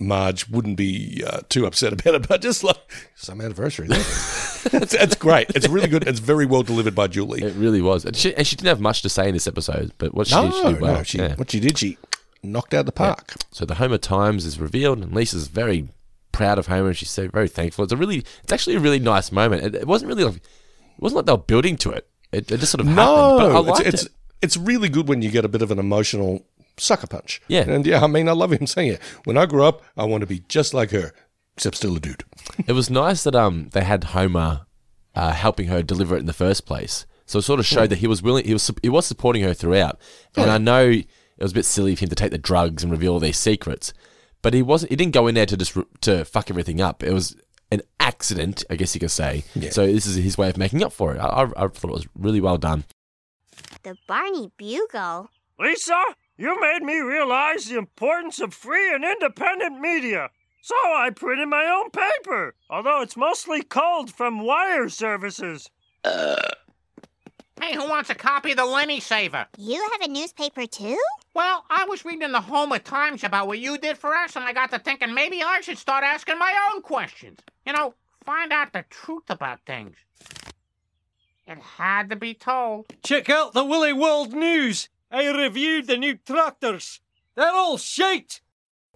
[0.00, 2.78] Marge wouldn't be uh, too upset about it, but just like
[3.14, 3.86] some anniversary.
[3.88, 5.50] that's, that's great.
[5.54, 6.08] It's really good.
[6.08, 7.42] It's very well delivered by Julie.
[7.42, 9.92] It really was, and she, and she didn't have much to say in this episode.
[9.98, 10.94] But what she No, did, she did well.
[10.94, 11.34] no, she, Yeah.
[11.36, 11.98] what she did, she
[12.42, 13.34] knocked out the park.
[13.50, 15.88] So the Homer Times is revealed, and Lisa's very
[16.32, 17.84] proud of Homer, and she's so very thankful.
[17.84, 19.62] It's a really, it's actually a really nice moment.
[19.62, 20.42] It, it wasn't really like, it
[20.98, 22.08] wasn't like they were building to it.
[22.32, 22.96] It, it just sort of happened.
[23.38, 24.12] But I No, liked it's, it's it.
[24.42, 26.44] it's really good when you get a bit of an emotional
[26.80, 27.40] sucker punch.
[27.48, 27.68] Yeah.
[27.68, 29.02] and yeah, I mean, I love him saying it.
[29.24, 31.12] When I grow up, I want to be just like her,
[31.56, 32.24] except still a dude.
[32.66, 34.66] It was nice that um they had Homer
[35.14, 37.06] uh, helping her deliver it in the first place.
[37.26, 38.44] So it sort of showed that he was willing.
[38.44, 40.00] He was he was supporting her throughout.
[40.36, 41.06] And Oh, I know it
[41.38, 43.92] was a bit silly of him to take the drugs and reveal all these secrets,
[44.42, 44.90] but he wasn't.
[44.90, 47.02] He didn't go in there to just r- to fuck everything up.
[47.02, 47.36] It was
[47.72, 49.44] an accident, I guess you could say.
[49.54, 49.70] Yeah.
[49.70, 51.18] So this is his way of making up for it.
[51.20, 52.82] I, I, I thought it was really well done.
[53.84, 55.30] The Barney Bugle.
[55.58, 56.02] Lisa,
[56.40, 60.30] you made me realize the importance of free and independent media.
[60.62, 65.68] So I printed my own paper, although it's mostly culled from wire services.
[66.02, 66.40] Uh,
[67.60, 69.48] hey, who wants a copy of the Lenny Saver?
[69.58, 70.98] You have a newspaper too?
[71.34, 74.54] Well, I was reading the Homer Times about what you did for us, and I
[74.54, 77.40] got to thinking maybe I should start asking my own questions.
[77.66, 77.92] You know,
[78.24, 79.96] find out the truth about things.
[81.46, 82.86] It had to be told.
[83.02, 84.88] Check out the Willie World News.
[85.10, 87.00] I reviewed the new tractors.
[87.34, 88.40] They're all shite.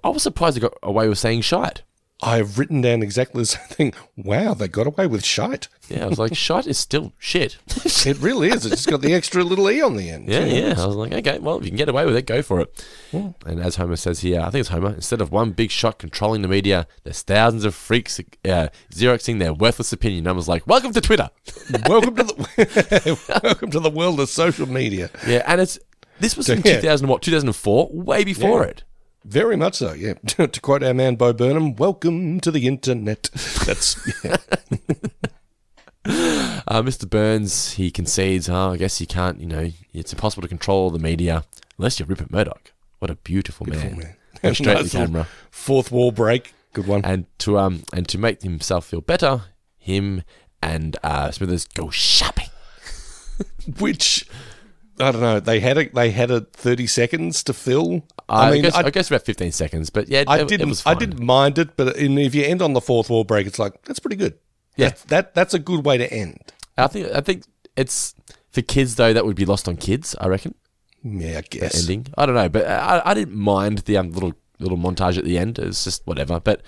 [0.05, 1.83] I was surprised they got away with saying shite.
[2.23, 3.95] I've written down exactly the same thing.
[4.17, 5.69] Wow, they got away with shite.
[5.89, 7.59] Yeah, I was like, shite is still shit.
[8.07, 8.65] It really is.
[8.65, 10.29] It's just got the extra little e on the end.
[10.29, 10.75] Yeah, yeah.
[10.79, 12.87] I was like, okay, well, if you can get away with it, go for it.
[13.13, 16.43] And as Homer says here, I think it's Homer, instead of one big shot controlling
[16.43, 20.29] the media, there's thousands of freaks uh, xeroxing their worthless opinion.
[20.29, 21.29] I was like, welcome to Twitter.
[21.89, 25.11] welcome to the welcome to the world of social media.
[25.27, 25.79] Yeah, and it's
[26.21, 26.77] this was So, in yeah.
[26.81, 28.71] 2000 what 2004, way before Yeah.
[28.71, 28.85] it.
[29.25, 30.15] Very much so, yeah.
[30.27, 33.31] to quote our man Bo Burnham, welcome to the internet.
[33.67, 34.37] That's yeah.
[36.07, 37.09] Uh, Mr.
[37.09, 40.99] Burns, he concedes, oh, I guess you can't, you know, it's impossible to control the
[40.99, 41.45] media
[41.79, 42.73] unless you're Rupert Murdoch.
[42.99, 43.99] What a beautiful, man.
[43.99, 44.17] man.
[44.43, 45.29] Go straight to Nice the camera.
[45.51, 46.53] Fourth wall break.
[46.75, 47.05] Good one.
[47.05, 49.43] And to um and to make himself feel better,
[49.79, 50.23] him
[50.63, 52.49] and uh, Smithers go shopping.
[53.79, 54.27] Which
[55.01, 55.41] I don't know.
[55.41, 58.07] They had a they had a thirty seconds to fill.
[58.29, 60.71] I, guess, I, guess about 15 seconds, but yeah, I it, didn't.
[60.71, 63.47] it I didn't mind it, but in, if you end on the fourth wall break,
[63.47, 64.39] it's like that's pretty good.
[64.77, 64.89] Yeah.
[64.89, 66.53] That's, that that's a good way to end.
[66.77, 67.45] I think I think
[67.77, 68.15] it's
[68.51, 70.15] for kids though that would be lost on kids.
[70.21, 70.55] I reckon
[71.03, 71.81] Yeah, I guess.
[71.81, 72.07] ending.
[72.17, 75.39] I don't know, but I, I didn't mind the um, little little montage at the
[75.39, 75.59] end.
[75.59, 76.41] It's just whatever.
[76.41, 76.63] But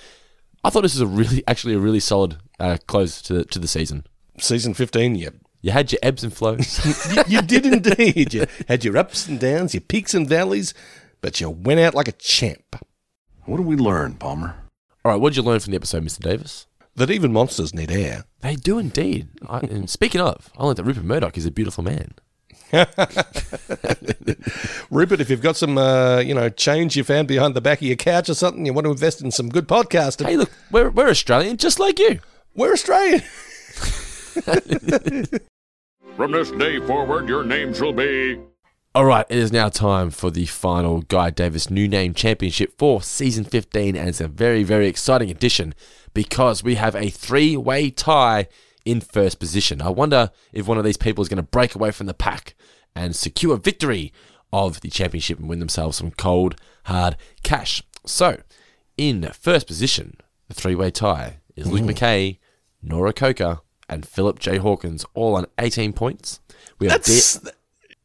[0.63, 3.59] I thought this was a really actually a really solid uh, close to the, to
[3.59, 4.05] the season.
[4.39, 5.15] Season fifteen.
[5.15, 5.31] Yeah,
[5.67, 6.79] You had your ebbs and flows.
[7.17, 8.33] you, you did indeed.
[8.33, 10.73] You had your ups and downs, your peaks and valleys,
[11.21, 12.77] but you went out like a champ.
[13.47, 14.55] What did we learn, Palmer?
[15.05, 16.69] All right, what did you learn from the episode, Mister Davis?
[16.95, 18.27] That even monsters need air.
[18.43, 19.27] They do indeed.
[19.49, 22.15] I, and speaking of, I learned that Rupert Murdoch is a beautiful man.
[24.93, 27.89] Rupert, if you've got some, uh, you know, change you found behind the back of
[27.89, 30.27] your couch or something, you want to invest in some good podcasting.
[30.27, 32.21] Hey, look, we're we're Australian, just like you.
[32.55, 33.25] We're Australian.
[36.17, 38.41] From this day forward, your name shall be.
[38.95, 43.03] All right, it is now time for the final Guy Davis New Name Championship for
[43.03, 45.75] season 15, and it's a very, very exciting edition
[46.15, 48.47] because we have a three way tie
[48.87, 49.83] in first position.
[49.83, 52.55] I wonder if one of these people is going to break away from the pack
[52.95, 54.11] and secure victory
[54.55, 57.83] of the championship and win themselves some cold, hard cash.
[58.07, 58.41] So,
[58.97, 60.17] in first position,
[60.49, 61.91] the three way tie is Luke Mm.
[61.93, 62.39] McKay,
[62.83, 63.59] Nora Coker,
[63.89, 64.59] and Philip J.
[64.59, 66.41] Hawkins, all on 18 points.
[66.79, 67.41] We have That's.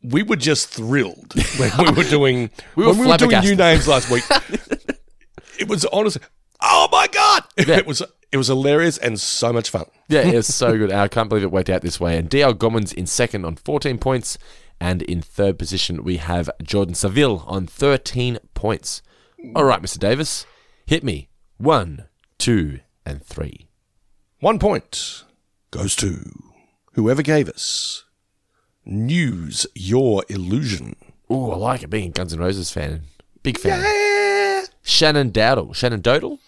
[0.04, 3.56] we were just thrilled when we were doing We were when we were doing new
[3.56, 4.24] names last week.
[5.60, 6.22] it was honestly,
[6.62, 7.44] oh my god!
[7.58, 8.02] It was
[8.32, 9.86] it was hilarious and so much fun.
[10.08, 10.92] Yeah, it was so good.
[10.92, 12.18] I can't believe it worked out this way.
[12.18, 14.38] And DL Gommans in second on 14 points.
[14.80, 19.04] And in third position, we have Jordan Saville on 13 points.
[19.56, 20.00] All right, Mr.
[20.00, 20.48] Davis,
[20.88, 21.30] hit me.
[21.58, 22.08] One,
[22.40, 23.68] two, and three.
[24.40, 25.24] One point
[25.72, 26.32] goes to
[26.94, 28.04] whoever gave us
[28.86, 30.96] News Your Illusion.
[31.30, 33.04] Oh, I like it being a Guns N' Roses fan.
[33.42, 34.66] Big fan.
[34.84, 35.74] Shannon Dowdle.
[35.74, 36.40] Shannon Dodal?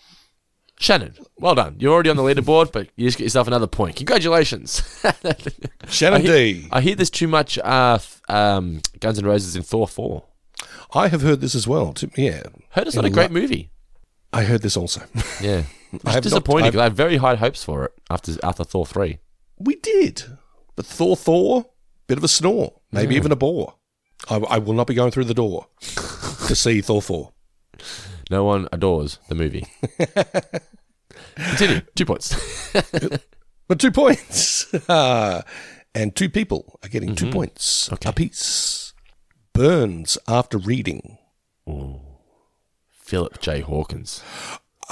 [0.79, 1.75] Shannon, well done.
[1.79, 3.95] You're already on the leaderboard, but you just get yourself another point.
[3.95, 4.81] Congratulations.
[5.87, 6.67] Shannon I hear, D.
[6.71, 10.23] I hear there's too much uh, um, Guns N' Roses in Thor 4.
[10.93, 11.93] I have heard this as well.
[12.17, 12.43] Yeah.
[12.71, 13.69] Heard it's In not a great movie.
[14.33, 15.03] I heard this also.
[15.41, 15.63] Yeah.
[15.93, 18.63] I It's have not- disappointing because I had very high hopes for it after after
[18.63, 19.19] Thor 3.
[19.57, 20.23] We did.
[20.75, 21.65] But Thor Thor,
[22.07, 23.19] bit of a snore, maybe Yeah.
[23.19, 23.75] even a bore.
[24.29, 25.67] I, I will not be going through the door
[26.47, 27.31] to see Thor 4.
[28.31, 29.67] No one adores the movie.
[31.35, 31.81] Continue.
[31.95, 32.35] Two points.
[33.67, 34.67] But two points.
[34.89, 35.43] Ah,
[35.95, 37.31] and two people are getting two Mhm.
[37.33, 38.09] points Okay.
[38.09, 38.93] apiece.
[39.53, 41.17] Burns after reading.
[42.91, 43.61] Philip J.
[43.61, 44.21] Hawkins.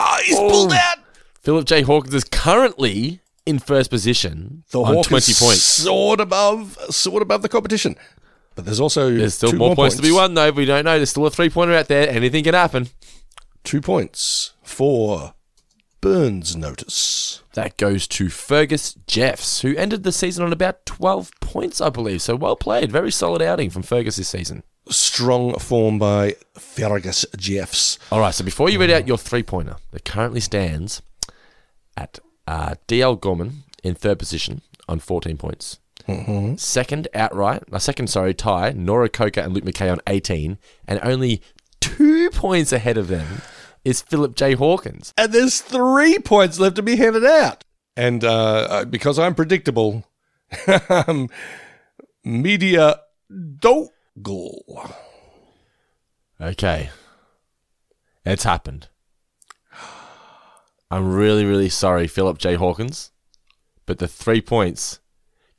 [0.04, 0.98] Ah, he's pulled out.
[1.42, 1.82] Philip J.
[1.84, 5.62] Hawkins is currently in first position The on Hawk 20 is points.
[5.62, 7.96] Sort above, sort above the competition.
[8.56, 10.52] But there's also There's still two more, points, to be won, though.
[10.52, 10.98] We don't know.
[10.98, 12.10] There's still a three pointer out there.
[12.10, 12.90] Anything can happen.
[13.64, 15.36] Two points for
[16.02, 17.44] Burns notice.
[17.54, 22.22] That goes to Fergus Jeffs, who ended the season on about 12 points, I believe.
[22.22, 22.92] So well played.
[22.92, 24.64] Very solid outing from Fergus this season.
[24.90, 28.00] Strong form by Fergus Jeffs.
[28.12, 31.02] All right, so before you read out your three pointer, that currently stands
[31.96, 35.80] at uh, DL Gorman in third position on 14 points.
[36.08, 36.60] Mhm.
[36.60, 40.58] Second outright, uh, second, sorry, tie, Nora Coker and Luke McKay on 18,
[40.88, 41.42] and only
[41.80, 43.44] two points ahead of them
[43.86, 44.54] is Philip J.
[44.54, 45.14] Hawkins.
[45.18, 47.64] And there's three points left to be handed out.
[47.96, 50.04] And uh, uh, because I'm predictable,
[50.90, 51.30] um,
[52.24, 53.00] Media
[54.22, 54.94] Dogle.
[56.40, 56.90] Okay.
[58.26, 58.90] It's happened.
[60.90, 62.56] I'm really, really sorry, Philip J.
[62.56, 63.12] Hawkins,
[63.86, 65.00] but the three points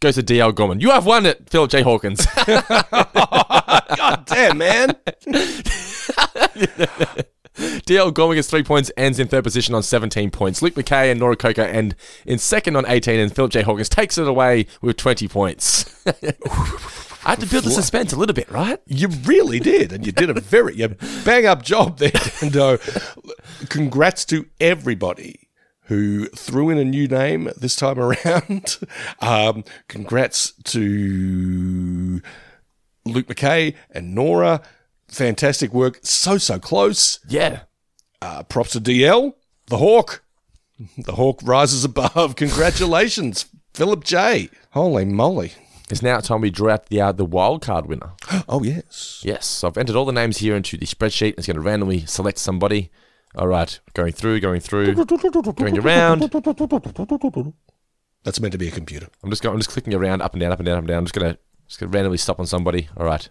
[0.00, 0.80] goes to DL Gorman.
[0.80, 1.82] You have won it, Philip J.
[1.82, 2.26] Hawkins.
[2.46, 4.94] God damn, man.
[7.54, 10.60] DL Gorman gets three points, ends in third position on 17 points.
[10.60, 11.94] Luke McKay and Nora Coker end
[12.26, 13.62] in second on 18, and Philip J.
[13.62, 16.04] Hawkins takes it away with 20 points.
[17.24, 18.80] I had to build the suspense a little bit, right?
[18.86, 22.10] You really did, and you did a very you bang up job there.
[22.42, 22.78] And uh,
[23.68, 25.48] congrats to everybody
[25.84, 28.78] who threw in a new name this time around.
[29.20, 32.20] Um, congrats to
[33.04, 34.62] Luke McKay and Nora.
[35.06, 36.00] Fantastic work.
[36.02, 37.20] So so close.
[37.28, 37.60] Yeah.
[38.20, 39.34] Uh, props to DL,
[39.66, 40.24] the Hawk.
[40.98, 42.34] The Hawk rises above.
[42.34, 44.48] Congratulations, Philip J.
[44.70, 45.52] Holy moly!
[45.92, 48.12] It's now time we draw out the uh, the wild card winner.
[48.48, 49.20] Oh yes.
[49.22, 51.34] Yes, so I've entered all the names here into the spreadsheet.
[51.36, 52.90] It's going to randomly select somebody.
[53.34, 56.20] All right, going through, going through, going around.
[58.24, 59.08] That's meant to be a computer.
[59.22, 59.52] I'm just going.
[59.54, 60.98] I'm just clicking around, up and down, up and down, up and down.
[60.98, 61.36] I'm just gonna
[61.68, 62.88] just gonna randomly stop on somebody.
[62.96, 63.28] All right,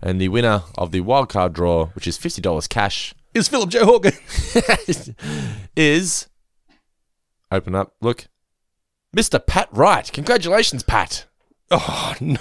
[0.00, 3.70] and the winner of the wild card draw, which is fifty dollars cash, Is Philip
[3.70, 3.78] J.
[3.84, 5.14] Hawkins.
[5.76, 6.28] is
[7.52, 7.94] open up.
[8.00, 8.26] Look,
[9.12, 10.10] Mister Pat Wright.
[10.12, 11.26] Congratulations, Pat.
[11.72, 12.36] Oh no.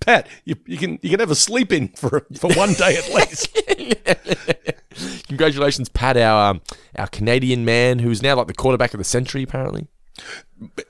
[0.00, 3.12] Pat, you, you can you can have a sleep in for for one day at
[3.14, 3.58] least.
[5.28, 6.60] Congratulations, Pat, our um,
[6.96, 9.88] our Canadian man who's now like the quarterback of the century, apparently.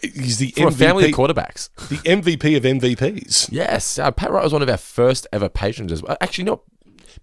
[0.02, 1.68] He's the For a family of quarterbacks.
[1.88, 3.50] The MVP of MVPs.
[3.52, 5.92] Yes, uh, Pat Wright was one of our first ever patrons.
[5.92, 6.16] As well.
[6.20, 6.62] Actually, not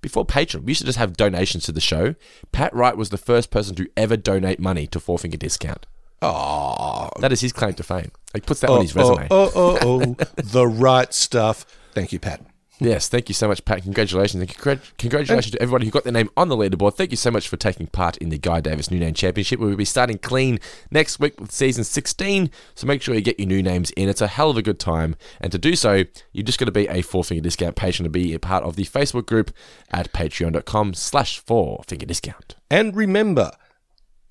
[0.01, 0.65] before patron.
[0.65, 2.15] We used to just have donations to the show.
[2.51, 5.87] Pat Wright was the first person to ever donate money to Four Finger Discount.
[6.25, 8.11] Oh, That is his claim to fame.
[8.33, 9.27] He puts that on oh, his oh, resume.
[9.31, 10.23] Oh, oh, oh, oh.
[10.35, 11.65] the right stuff.
[11.93, 12.41] Thank you, Pat.
[12.79, 13.83] Yes, thank you so much, Pat.
[13.83, 14.41] Congratulations.
[14.41, 16.95] And congrat- congratulations to everybody who got their name on the leaderboard.
[16.95, 19.59] Thank you so much for taking part in the Guy Davis New Name Championship.
[19.59, 20.59] We will be starting clean
[20.91, 24.09] next week with season 16, so make sure you get your new names in.
[24.09, 25.15] It's a hell of a good time.
[25.39, 26.03] And to do so,
[26.33, 28.75] you've just got to be a Four Finger Discount patron to be a part of
[28.75, 29.53] the Facebook group
[29.91, 32.55] at patreon.com slash Four Finger Discount.
[32.69, 33.51] And remember,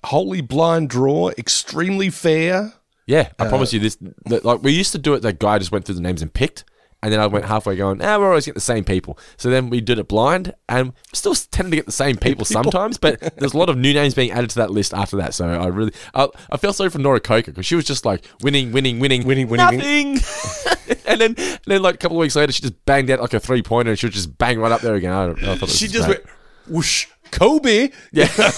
[0.05, 2.73] Holy Blind Draw, extremely fair.
[3.07, 3.97] Yeah, I Uh, promise you this.
[4.25, 5.21] That, like we used to do it.
[5.21, 6.63] The guy just went through the names and picked,
[7.03, 9.19] and then I went halfway going, ah, we're always getting the same people.
[9.37, 12.97] So then we did it blind, and still tended to get the same people sometimes.
[12.97, 15.35] But there's a lot of new names being added to that list after that.
[15.35, 18.25] So I really, I, I feel sorry for Nora Coker because she was just like
[18.41, 20.13] winning, winning, winning, Winning, winning, winning.
[20.15, 20.97] nothing.
[21.05, 23.35] and then, and then like a couple of weeks later, she just banged out like
[23.35, 25.13] a three pointer, and she would just bang right up there again.
[25.13, 26.23] I, don't- I thought She just great.
[26.25, 26.29] went
[26.67, 27.05] whoosh,
[27.35, 27.89] Kobe.
[28.11, 28.29] Yeah.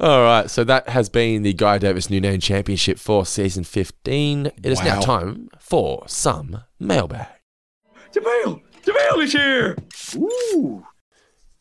[0.00, 4.46] All right, so that has been the Guy Davis New Name Championship for season 15.
[4.46, 7.26] It is now time for some mailbag.
[8.12, 8.62] Jamil!
[8.82, 9.76] Jamil is here!
[10.16, 10.86] Ooh.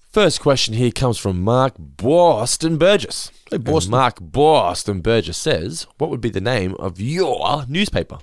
[0.10, 3.30] First question here comes from Mark Boston Burgess.
[3.52, 3.92] Hey, Boston.
[3.92, 8.18] Mark Boston Burgess says, What would be the name of your newspaper?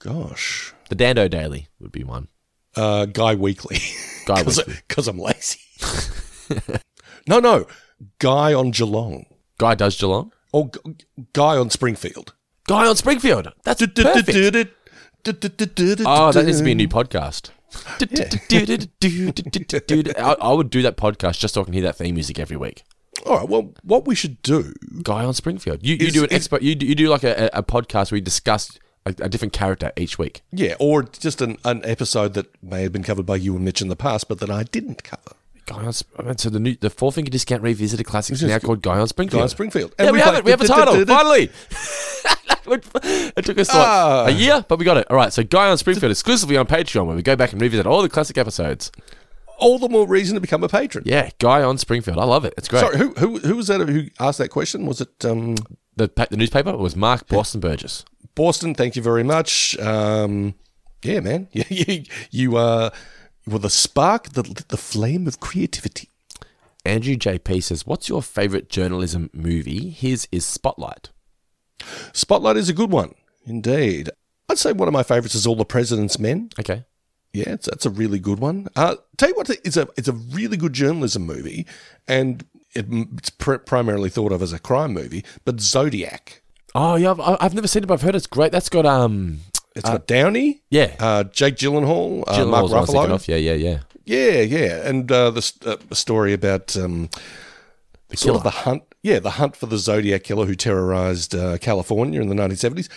[0.00, 0.74] Gosh.
[0.88, 2.28] The Dando Daily would be one.
[2.74, 3.78] Uh, Guy Weekly.
[4.26, 5.60] Guy Cause, Because I'm lazy.
[7.28, 7.66] no, no.
[8.18, 9.26] Guy on Geelong.
[9.58, 10.32] Guy does Geelong?
[10.52, 10.96] Or G-
[11.32, 12.34] Guy on Springfield.
[12.66, 13.52] Guy on Springfield.
[13.64, 14.28] That's perfect.
[16.06, 17.50] Oh, that needs to be a new podcast.
[20.18, 22.56] I, I would do that podcast just so I can hear that theme music every
[22.56, 22.82] week.
[23.26, 23.48] All right.
[23.48, 24.72] Well, what we should do.
[25.02, 25.80] Guy on Springfield.
[25.86, 28.10] You, you Is- do an is- expo, you, do, you do like a, a podcast
[28.10, 30.42] where you discuss a, a different character each week.
[30.52, 33.80] Yeah, or just an, an episode that may have been covered by you and Mitch
[33.82, 35.32] in the past, but that I didn't cover.
[35.66, 35.92] Guy on
[36.36, 39.38] so the new the Four Finger Discount Revisited Classics is now called Guy on Springfield.
[39.40, 39.94] Guy on Springfield.
[39.98, 40.44] Yeah, And we, we have it.
[40.44, 41.50] We have a title finally.
[42.66, 44.26] it took us like Ah.
[44.26, 45.06] a year, but we got it.
[45.10, 47.86] All right, so Guy on Springfield exclusively on Patreon, where we go back and revisit
[47.86, 48.90] all the classic episodes.
[49.58, 51.04] All the more reason to become a patron.
[51.06, 52.18] Yeah, Guy on Springfield.
[52.18, 52.54] I love it.
[52.58, 52.80] It's great.
[52.80, 54.84] Sorry, who, who who was that who asked that question?
[54.84, 55.54] Was it um,
[55.96, 58.04] The the newspaper It was Mark Boston Burgess.
[58.34, 58.74] Boston?
[58.74, 59.78] Thank you very much.
[59.78, 60.54] Um,
[61.02, 61.48] yeah, man.
[61.52, 62.90] You, you, you uh,
[63.46, 66.08] were the spark, the, the flame of creativity.
[66.84, 71.10] Andrew JP says, "What's your favorite journalism movie?" His is Spotlight.
[72.12, 73.14] Spotlight is a good one,
[73.46, 74.10] indeed.
[74.48, 76.50] I'd say one of my favorites is All the President's Men.
[76.60, 76.84] Okay.
[77.32, 78.68] Yeah, it's, that's a really good one.
[78.76, 81.66] Uh, tell you what, it's a it's a really good journalism movie,
[82.06, 85.24] and it, it's pr- primarily thought of as a crime movie.
[85.44, 86.42] But Zodiac,
[86.74, 88.52] Oh yeah, I've, I've never seen it, but I've heard it's great.
[88.52, 89.40] That's got um,
[89.74, 93.14] it's got Downey, yeah, uh, Jake Gyllenhaal, uh, Mark what I was thinking Ruffalo.
[93.14, 93.28] of.
[93.28, 93.78] Yeah, yeah, yeah.
[94.06, 97.08] Yeah, yeah, and uh, the uh, story about um,
[98.08, 98.52] The sort of killer.
[98.52, 98.82] the hunt.
[99.02, 102.88] Yeah, the hunt for the Zodiac killer who terrorized uh, California in the 1970s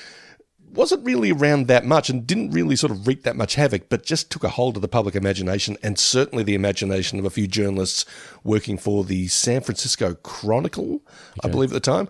[0.78, 4.05] wasn't really around that much and didn't really sort of wreak that much havoc, but
[4.05, 7.47] just took a hold of the public imagination and certainly the imagination of a few
[7.47, 8.05] journalists
[8.43, 11.01] working for the San Francisco Chronicle,
[11.43, 12.07] I believe at the time.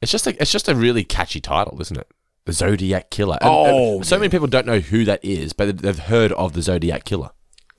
[0.00, 2.08] It's just a, it's just a really catchy title, isn't it?
[2.44, 3.36] The Zodiac Killer.
[3.40, 6.52] And- Oh, and so many people don't know who that is, but they've heard of
[6.52, 7.30] the Zodiac Killer.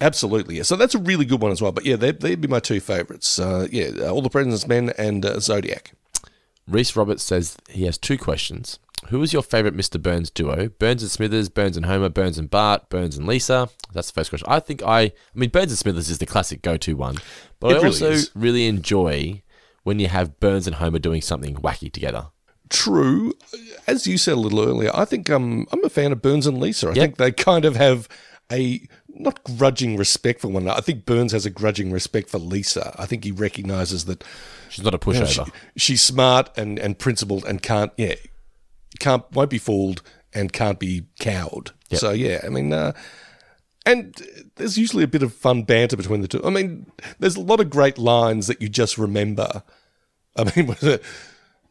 [0.01, 0.63] Absolutely, yeah.
[0.63, 1.72] So that's a really good one as well.
[1.74, 3.38] But yeah, they'd, they'd be my two favorites.
[3.39, 5.91] Uh, yeah, uh, All the President's Men and uh, Zodiac.
[6.67, 8.80] Reese Roberts says he has two questions.
[9.09, 10.01] Who is your favorite Mr.
[10.01, 10.70] Burns duo?
[10.70, 13.70] Burns and Smithers, Burns and Homer, Burns and Bart, Burns and Lisa.
[13.93, 14.47] That's the first question.
[14.49, 17.17] I think I, I mean, Burns and Smithers is the classic go-to one,
[17.59, 18.32] but It I really also is.
[18.36, 19.41] really enjoy
[19.90, 22.28] when you have Burns and Homer doing something wacky together.
[22.70, 23.34] True.
[23.88, 26.60] As you said a little earlier, I think um, I'm a fan of Burns and
[26.60, 26.88] Lisa.
[26.88, 26.96] I Yep.
[26.98, 28.08] think they kind of have
[28.52, 30.78] a not grudging respect for one another.
[30.78, 32.96] I think Burns has a grudging respect for Lisa.
[33.00, 34.24] I think he recognizes that
[34.70, 35.46] She's not a you know, pushover.
[35.48, 38.16] she- she's smart and, and principled and can't yeah
[39.00, 40.02] can't won't be fooled
[40.34, 41.72] and can't be cowed.
[41.90, 42.00] Yep.
[42.00, 42.72] So yeah, I mean.
[42.72, 42.92] Uh,
[43.86, 44.14] and
[44.58, 46.44] there's usually a bit of fun banter between the two.
[46.46, 49.64] I mean, there's a lot of great lines that you just remember.
[50.40, 51.04] I mean, was it,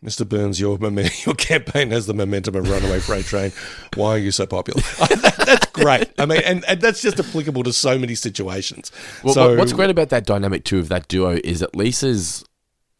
[0.05, 0.29] Mr.
[0.29, 0.79] Burns, your
[1.27, 3.53] your campaign has the momentum of a runaway freight train.
[3.97, 4.83] Why are you so popular?
[4.99, 6.11] That- that's great.
[6.19, 8.93] I mean, and, and that's just applicable to so many situations.
[9.25, 12.45] Well, so what's great about that dynamic too of that duo is that Lisa's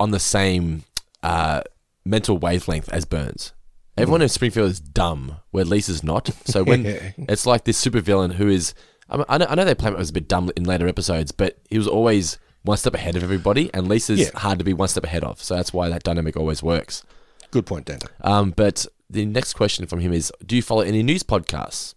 [0.01, 0.85] on the same
[1.23, 1.61] uh,
[2.07, 3.53] mental wavelength as Burns.
[3.99, 6.31] Everyone in Springfield is dumb, where Lisa's not.
[6.47, 7.11] So when Yeah.
[7.19, 8.73] it's like this supervillain who is,
[9.11, 10.89] I, mean, I know, I know they play him as a bit dumb in later
[10.89, 14.31] episodes, but he was always one step ahead of everybody, and Lisa's Yeah.
[14.35, 15.43] hard to be one step ahead of.
[15.43, 17.03] So that's why that dynamic always works.
[17.51, 18.01] Good point, Dan.
[18.21, 21.95] Um, but the next question from him is: Do you follow any news podcasts?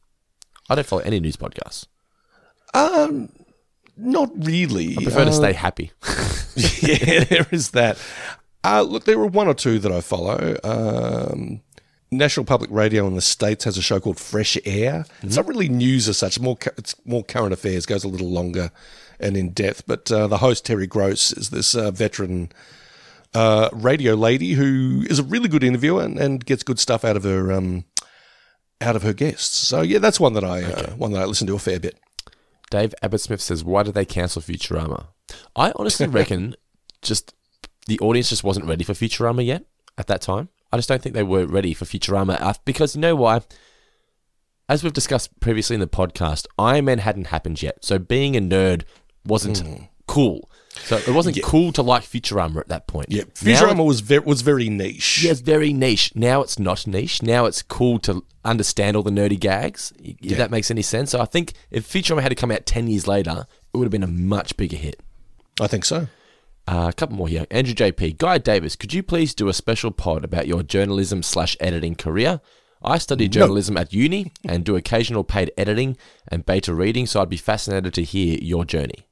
[0.69, 1.87] I don't follow any news podcasts.
[2.73, 3.29] Um,
[3.97, 4.95] not really.
[4.97, 5.91] I prefer to Uh, stay happy.
[6.55, 7.97] yeah, there is that.
[8.63, 10.55] Uh, look, there are one or two that I follow.
[10.63, 11.61] Um,
[12.11, 15.05] National Public Radio in the States has a show called Fresh Air.
[15.23, 16.39] It's not really news as such.
[16.39, 17.85] More, it's more current affairs.
[17.85, 18.69] Goes a little longer
[19.21, 19.83] and in depth.
[19.87, 22.51] But uh, the host Terry Gross is this uh, veteran
[23.33, 27.15] uh, radio lady who is a really good interviewer and, and gets good stuff out
[27.15, 27.85] of her um,
[28.81, 29.55] out of her guests.
[29.55, 31.99] So yeah, that's one that I uh, one that I listen to a fair bit.
[32.69, 35.07] Dave Abbott Smith says, "Why did they cancel Futurama?"
[35.55, 36.55] I honestly reckon
[37.01, 37.33] just
[37.87, 39.65] the audience just wasn't ready for Futurama yet.
[39.97, 40.49] at that time.
[40.71, 43.41] I just don't think they were ready for Futurama uh, because you know why?
[44.69, 48.41] As we've discussed previously in the podcast, Iron Man hadn't happened yet, so being a
[48.41, 48.83] nerd
[49.25, 49.83] wasn't Hmm.
[50.07, 50.49] cool.
[50.85, 53.07] So it wasn't cool to like Futurama at that point.
[53.09, 55.23] Yeah, Now Futurama was very was very niche.
[55.23, 56.13] Yeah, it's very niche.
[56.15, 57.21] Now it's not niche.
[57.21, 59.91] Now it's cool to understand all the nerdy gags.
[60.01, 60.37] If Yeah.
[60.37, 61.11] that makes any sense.
[61.11, 63.91] So I think if Futurama had to come out 10 years later, it would have
[63.91, 64.99] been a much bigger hit.
[65.59, 66.07] I think so.
[66.67, 67.45] Uh, a couple more here.
[67.51, 68.17] Andrew JP.
[68.17, 72.39] Guy Davis, could you please do a special pod about your journalism slash editing career?
[72.83, 73.41] I studied No.
[73.41, 75.97] journalism at uni and do occasional paid editing
[76.29, 79.05] and beta reading, so I'd be fascinated to hear your journey.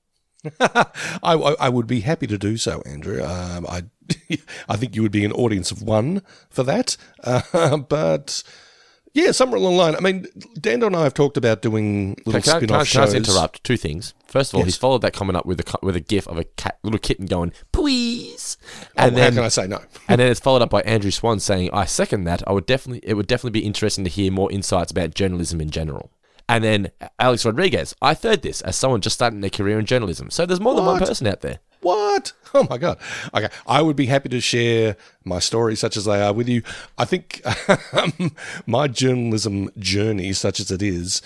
[0.59, 3.23] I, I, would be happy to do so, Andrew.
[3.23, 3.83] Um, I,
[4.69, 6.95] I think you would be an audience of one for that.
[7.23, 8.43] Uh, but
[9.13, 9.95] yeah, somewhere along the line.
[9.95, 10.27] I mean,
[10.59, 13.05] Dando and I have talked about doing little Can I- can I- spin-off can I
[13.05, 13.13] shows.
[13.15, 13.63] interrupt?
[13.63, 14.13] Two things.
[14.27, 14.67] First of all, Yes.
[14.67, 17.25] he's followed that comment up with a with a gif of a cat, little kitten
[17.25, 18.57] going, "Please,"
[18.95, 19.79] Oh, how can I say no?
[20.07, 22.47] and then it's followed up by Andrew Swan saying, "I second that.
[22.47, 25.71] I would definitely, it would definitely be interesting to hear more insights about journalism in
[25.71, 26.11] general."
[26.49, 30.31] And then Alex Rodriguez, I third this as someone just starting their career in journalism.
[30.31, 31.59] So there's more than one person out there.
[31.81, 32.33] What?
[32.51, 32.97] Oh my god.
[33.31, 36.63] Okay, I would be happy to share my stories such as they are with you.
[36.97, 37.43] I think
[37.93, 38.35] um,
[38.65, 41.21] my journalism journey, such as it is,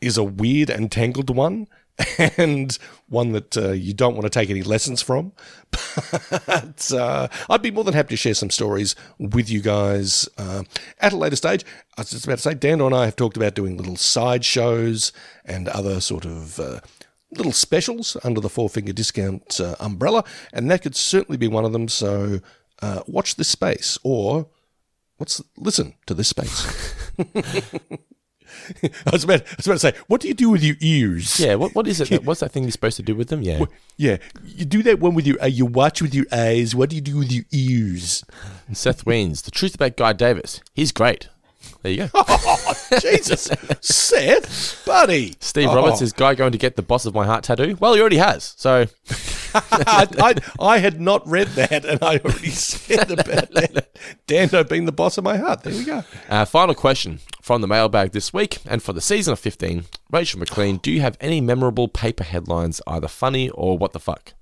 [0.00, 1.68] is a weird and tangled one,
[2.36, 2.78] and
[3.08, 5.32] one that uh, you don't want to take any lessons from.
[6.46, 10.62] But uh, I'd be more than happy to share some stories with you guys uh,
[11.00, 11.64] at a later stage.
[11.96, 14.44] I was just about to say, Dan and I have talked about doing little side
[14.44, 15.12] shows
[15.44, 16.58] and other sort of.
[16.60, 16.80] Uh,
[17.30, 21.64] little specials under the four finger discount uh, umbrella, and that could certainly be one
[21.66, 21.86] of them.
[21.86, 22.40] So
[22.80, 24.48] uh, watch this space, or
[25.18, 26.94] what's listen to this space.
[28.82, 31.38] I was about I was about to say, what do you do with your ears?
[31.40, 32.08] Yeah, what what is it?
[32.10, 33.42] that- What's that thing you're supposed to do with them?
[33.42, 33.64] Yeah,
[33.96, 35.40] Yeah, you do that one with your.
[35.42, 36.74] Uh, you watch with your eyes.
[36.74, 38.24] What do you do with your ears?
[38.72, 40.60] Seth Weens, the truth about Guy Davis.
[40.74, 41.28] He's great.
[41.82, 42.08] There you go.
[42.14, 43.48] Oh, Jesus,
[43.80, 45.34] Seth, buddy.
[45.40, 45.76] Steve Oh.
[45.76, 47.76] Roberts is Guy going to get the boss of my heart tattoo?
[47.80, 48.54] Well, he already has.
[48.56, 48.86] So
[49.54, 50.34] I, I,
[50.64, 53.88] I had not read that, and I already said about that.
[54.26, 55.62] Dando being the boss of my heart.
[55.62, 56.02] There we go.
[56.28, 59.84] Uh, final question from the mailbag this week and for the season of 15.
[60.10, 64.34] Rachel McLean, do you have any memorable paper headlines, either funny or what the fuck?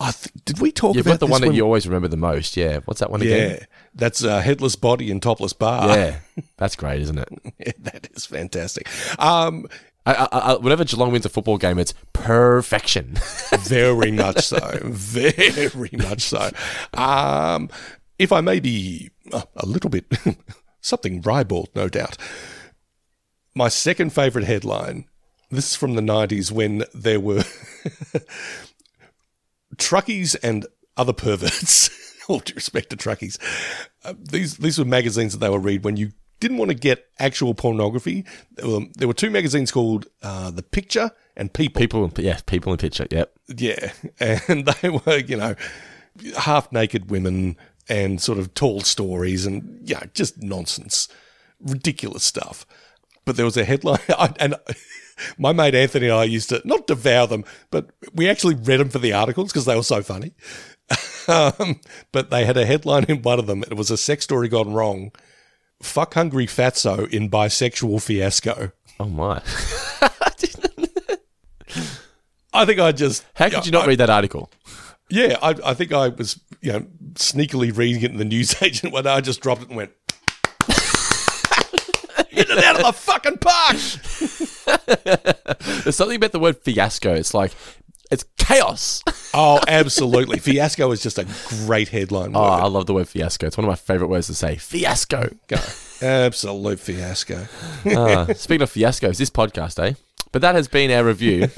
[0.00, 2.08] I th- did we talk You've about got the one that when- you always remember
[2.08, 2.56] the most.
[2.56, 2.80] Yeah.
[2.86, 3.50] What's that one Yeah, again?
[3.60, 5.88] Yeah, that's uh, headless body and topless bar.
[5.96, 6.18] Yeah.
[6.56, 7.28] That's great, isn't it?
[7.64, 8.88] Yeah, that is fantastic.
[9.20, 9.66] Um,
[10.04, 13.14] I, I, I, whenever Geelong wins a football game, it's perfection.
[13.60, 14.78] very much so.
[14.82, 16.50] Very much so.
[16.94, 17.68] Um,
[18.18, 20.06] if I may be uh, a little bit
[20.80, 22.16] something ribald, no doubt.
[23.54, 25.06] My second favourite headline.
[25.50, 27.44] This is from the nineties when there were
[29.76, 31.90] truckies and other perverts.
[32.28, 33.36] All due respect to truckies,
[34.04, 36.12] uh, these these were magazines that they would read when you
[36.42, 38.24] didn't want to get actual pornography.
[38.56, 41.80] There were, there were two magazines called uh, The Picture and People.
[41.80, 43.06] People, yeah, people in picture.
[43.10, 43.32] Yep.
[43.56, 43.92] Yeah,
[44.48, 45.54] and they were, you know,
[46.36, 47.56] half naked women
[47.88, 51.08] and sort of tall stories and yeah, just nonsense,
[51.60, 52.66] ridiculous stuff.
[53.24, 54.56] But there was a headline, I, and
[55.38, 58.90] my mate Anthony and I used to not devour them, but we actually read them
[58.90, 60.34] for the articles because they were so funny.
[61.28, 61.80] um,
[62.10, 63.62] but they had a headline in one of them.
[63.62, 65.12] It was a sex story gone wrong.
[65.82, 68.72] Fuck hungry fatso in bisexual fiasco.
[68.98, 69.42] Oh my!
[72.54, 74.50] I think I just How could you not I- read that article?
[75.10, 76.80] Yeah, I, I think I was, you know,
[77.14, 79.90] sneakily reading it in the newsagent when I just dropped it and went,
[82.30, 83.76] "Hit it out of the fucking park!"
[85.84, 87.12] There's something about the word fiasco.
[87.14, 87.52] It's like
[88.12, 89.02] it's chaos.
[89.34, 90.38] Oh, absolutely!
[90.38, 91.26] Fiasco is just a
[91.64, 92.32] great headline.
[92.36, 92.42] Oh.
[92.42, 93.46] I love the word fiasco.
[93.46, 94.56] It's one of my favorite words to say.
[94.56, 95.34] Fiasco.
[95.48, 95.56] Go.
[96.02, 97.46] Absolute fiasco.
[97.96, 99.94] Ah, speaking of fiascos, this podcast, eh?
[100.32, 101.50] But that has been our review of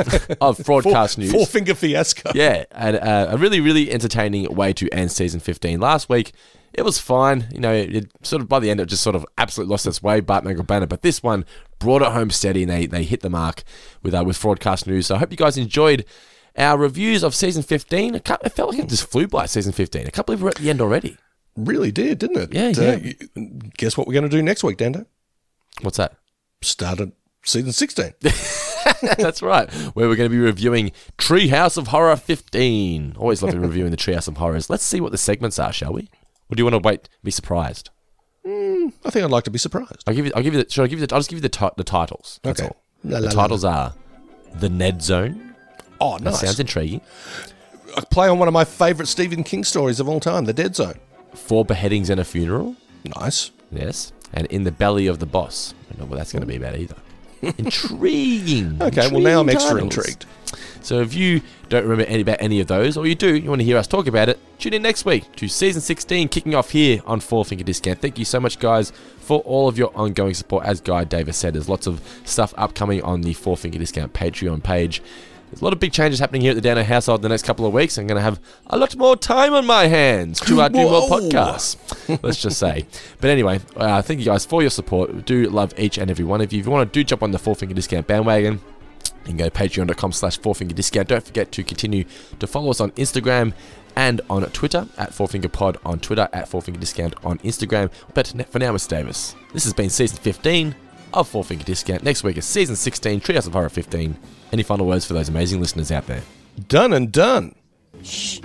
[0.59, 1.33] Fraudcast four, news.
[1.33, 2.33] Four finger fiasco.
[2.35, 5.81] Yeah, and uh, a really, really entertaining way to end season 15.
[5.81, 6.33] Last week,
[6.73, 7.47] it was fine.
[7.53, 9.87] You know, it, it sort of by the end, it just sort of absolutely lost
[9.87, 10.87] its way, Bart Mangle Banner.
[10.87, 11.45] But this one
[11.79, 13.63] brought it home steady, and they, they hit the mark
[14.03, 15.07] with uh, with Fraudcast News.
[15.07, 16.05] So I hope you guys enjoyed
[16.57, 18.15] our reviews of season 15.
[18.17, 20.07] It felt like it just flew by season 15.
[20.07, 21.17] I can't believe we're at the end already.
[21.57, 22.53] Really did, didn't it?
[22.55, 22.97] Yeah, Uh,
[23.37, 23.45] yeah.
[23.77, 25.07] guess what we're going to do next week, Dando?
[25.83, 26.15] What's that?
[26.63, 27.13] Started
[27.45, 28.13] season 16.
[29.19, 29.73] That's right.
[29.95, 33.15] Where we're going to be reviewing Treehouse of Horror 15.
[33.19, 34.69] Always love reviewing the Treehouse of Horrors.
[34.71, 36.03] Let's see what the segments are, shall we?
[36.51, 37.91] Or do you want to wait, be surprised?
[38.47, 40.05] I think I'd like to be surprised.
[40.07, 40.33] I'll give you.
[40.37, 40.63] I'll give you.
[40.63, 41.07] The, should I give you?
[41.07, 42.41] The, I'll just give you the, ti- the titles.
[42.43, 42.69] That's Okay.
[42.69, 42.83] all.
[43.03, 43.95] La, the la, la, titles are
[44.55, 45.54] the Ned Zone.
[46.01, 46.41] Oh, That nice.
[46.41, 47.01] sounds intriguing.
[47.97, 50.75] I play on one of my favourite Stephen King stories of all time, The Dead
[50.75, 50.95] Zone.
[51.35, 52.77] Four Beheadings and a Funeral.
[53.21, 53.51] Nice.
[53.71, 54.13] Yes.
[54.33, 55.75] And In the Belly of the Boss.
[55.89, 56.97] I don't know what that's going to be about either.
[57.59, 58.83] Intriguing.
[58.83, 59.97] Okay, well, now I'm extra titles.
[59.97, 60.27] intrigued.
[60.81, 63.61] So if you don't remember any about any of those, or you do, you want
[63.61, 66.71] to hear us talk about it, tune in next week to season 16, kicking off
[66.71, 68.01] here on Four Finger Discount.
[68.01, 70.65] Thank you so much, guys, for all of your ongoing support.
[70.67, 74.63] As Guy Davis said, there's lots of stuff upcoming on the Four Finger Discount Patreon
[74.63, 75.03] page.
[75.55, 77.45] There's a lot of big changes happening here at the Dando household in the next
[77.45, 77.97] couple of weeks.
[77.97, 81.09] I'm going to have a lot more time on my hands to uh, do more
[81.09, 82.19] podcasts.
[82.25, 82.87] Let's just say.
[83.21, 85.15] But anyway, uh, thank you guys for your support.
[85.15, 86.59] We do love each and every one of you.
[86.59, 89.45] If you want to do jump on the Four Finger Discount bandwagon, you can go
[89.45, 91.07] to patreon.com slash fourfingerdiscount.
[91.07, 92.03] Don't forget to continue
[92.41, 93.53] to follow us on Instagram
[93.95, 97.93] and on Twitter at fourfingerpod on Twitter at fourfingerdiscount on Instagram.
[98.13, 98.89] But for now, Mr.
[98.89, 100.75] Davis, this has been season 15
[101.13, 102.03] of Four Finger Discount.
[102.03, 104.17] Next week is season 16, Treehouse of Horror 15.
[104.55, 106.23] Any final words for those amazing listeners out there?
[106.69, 107.57] Done and done.
[108.05, 108.39] Shh.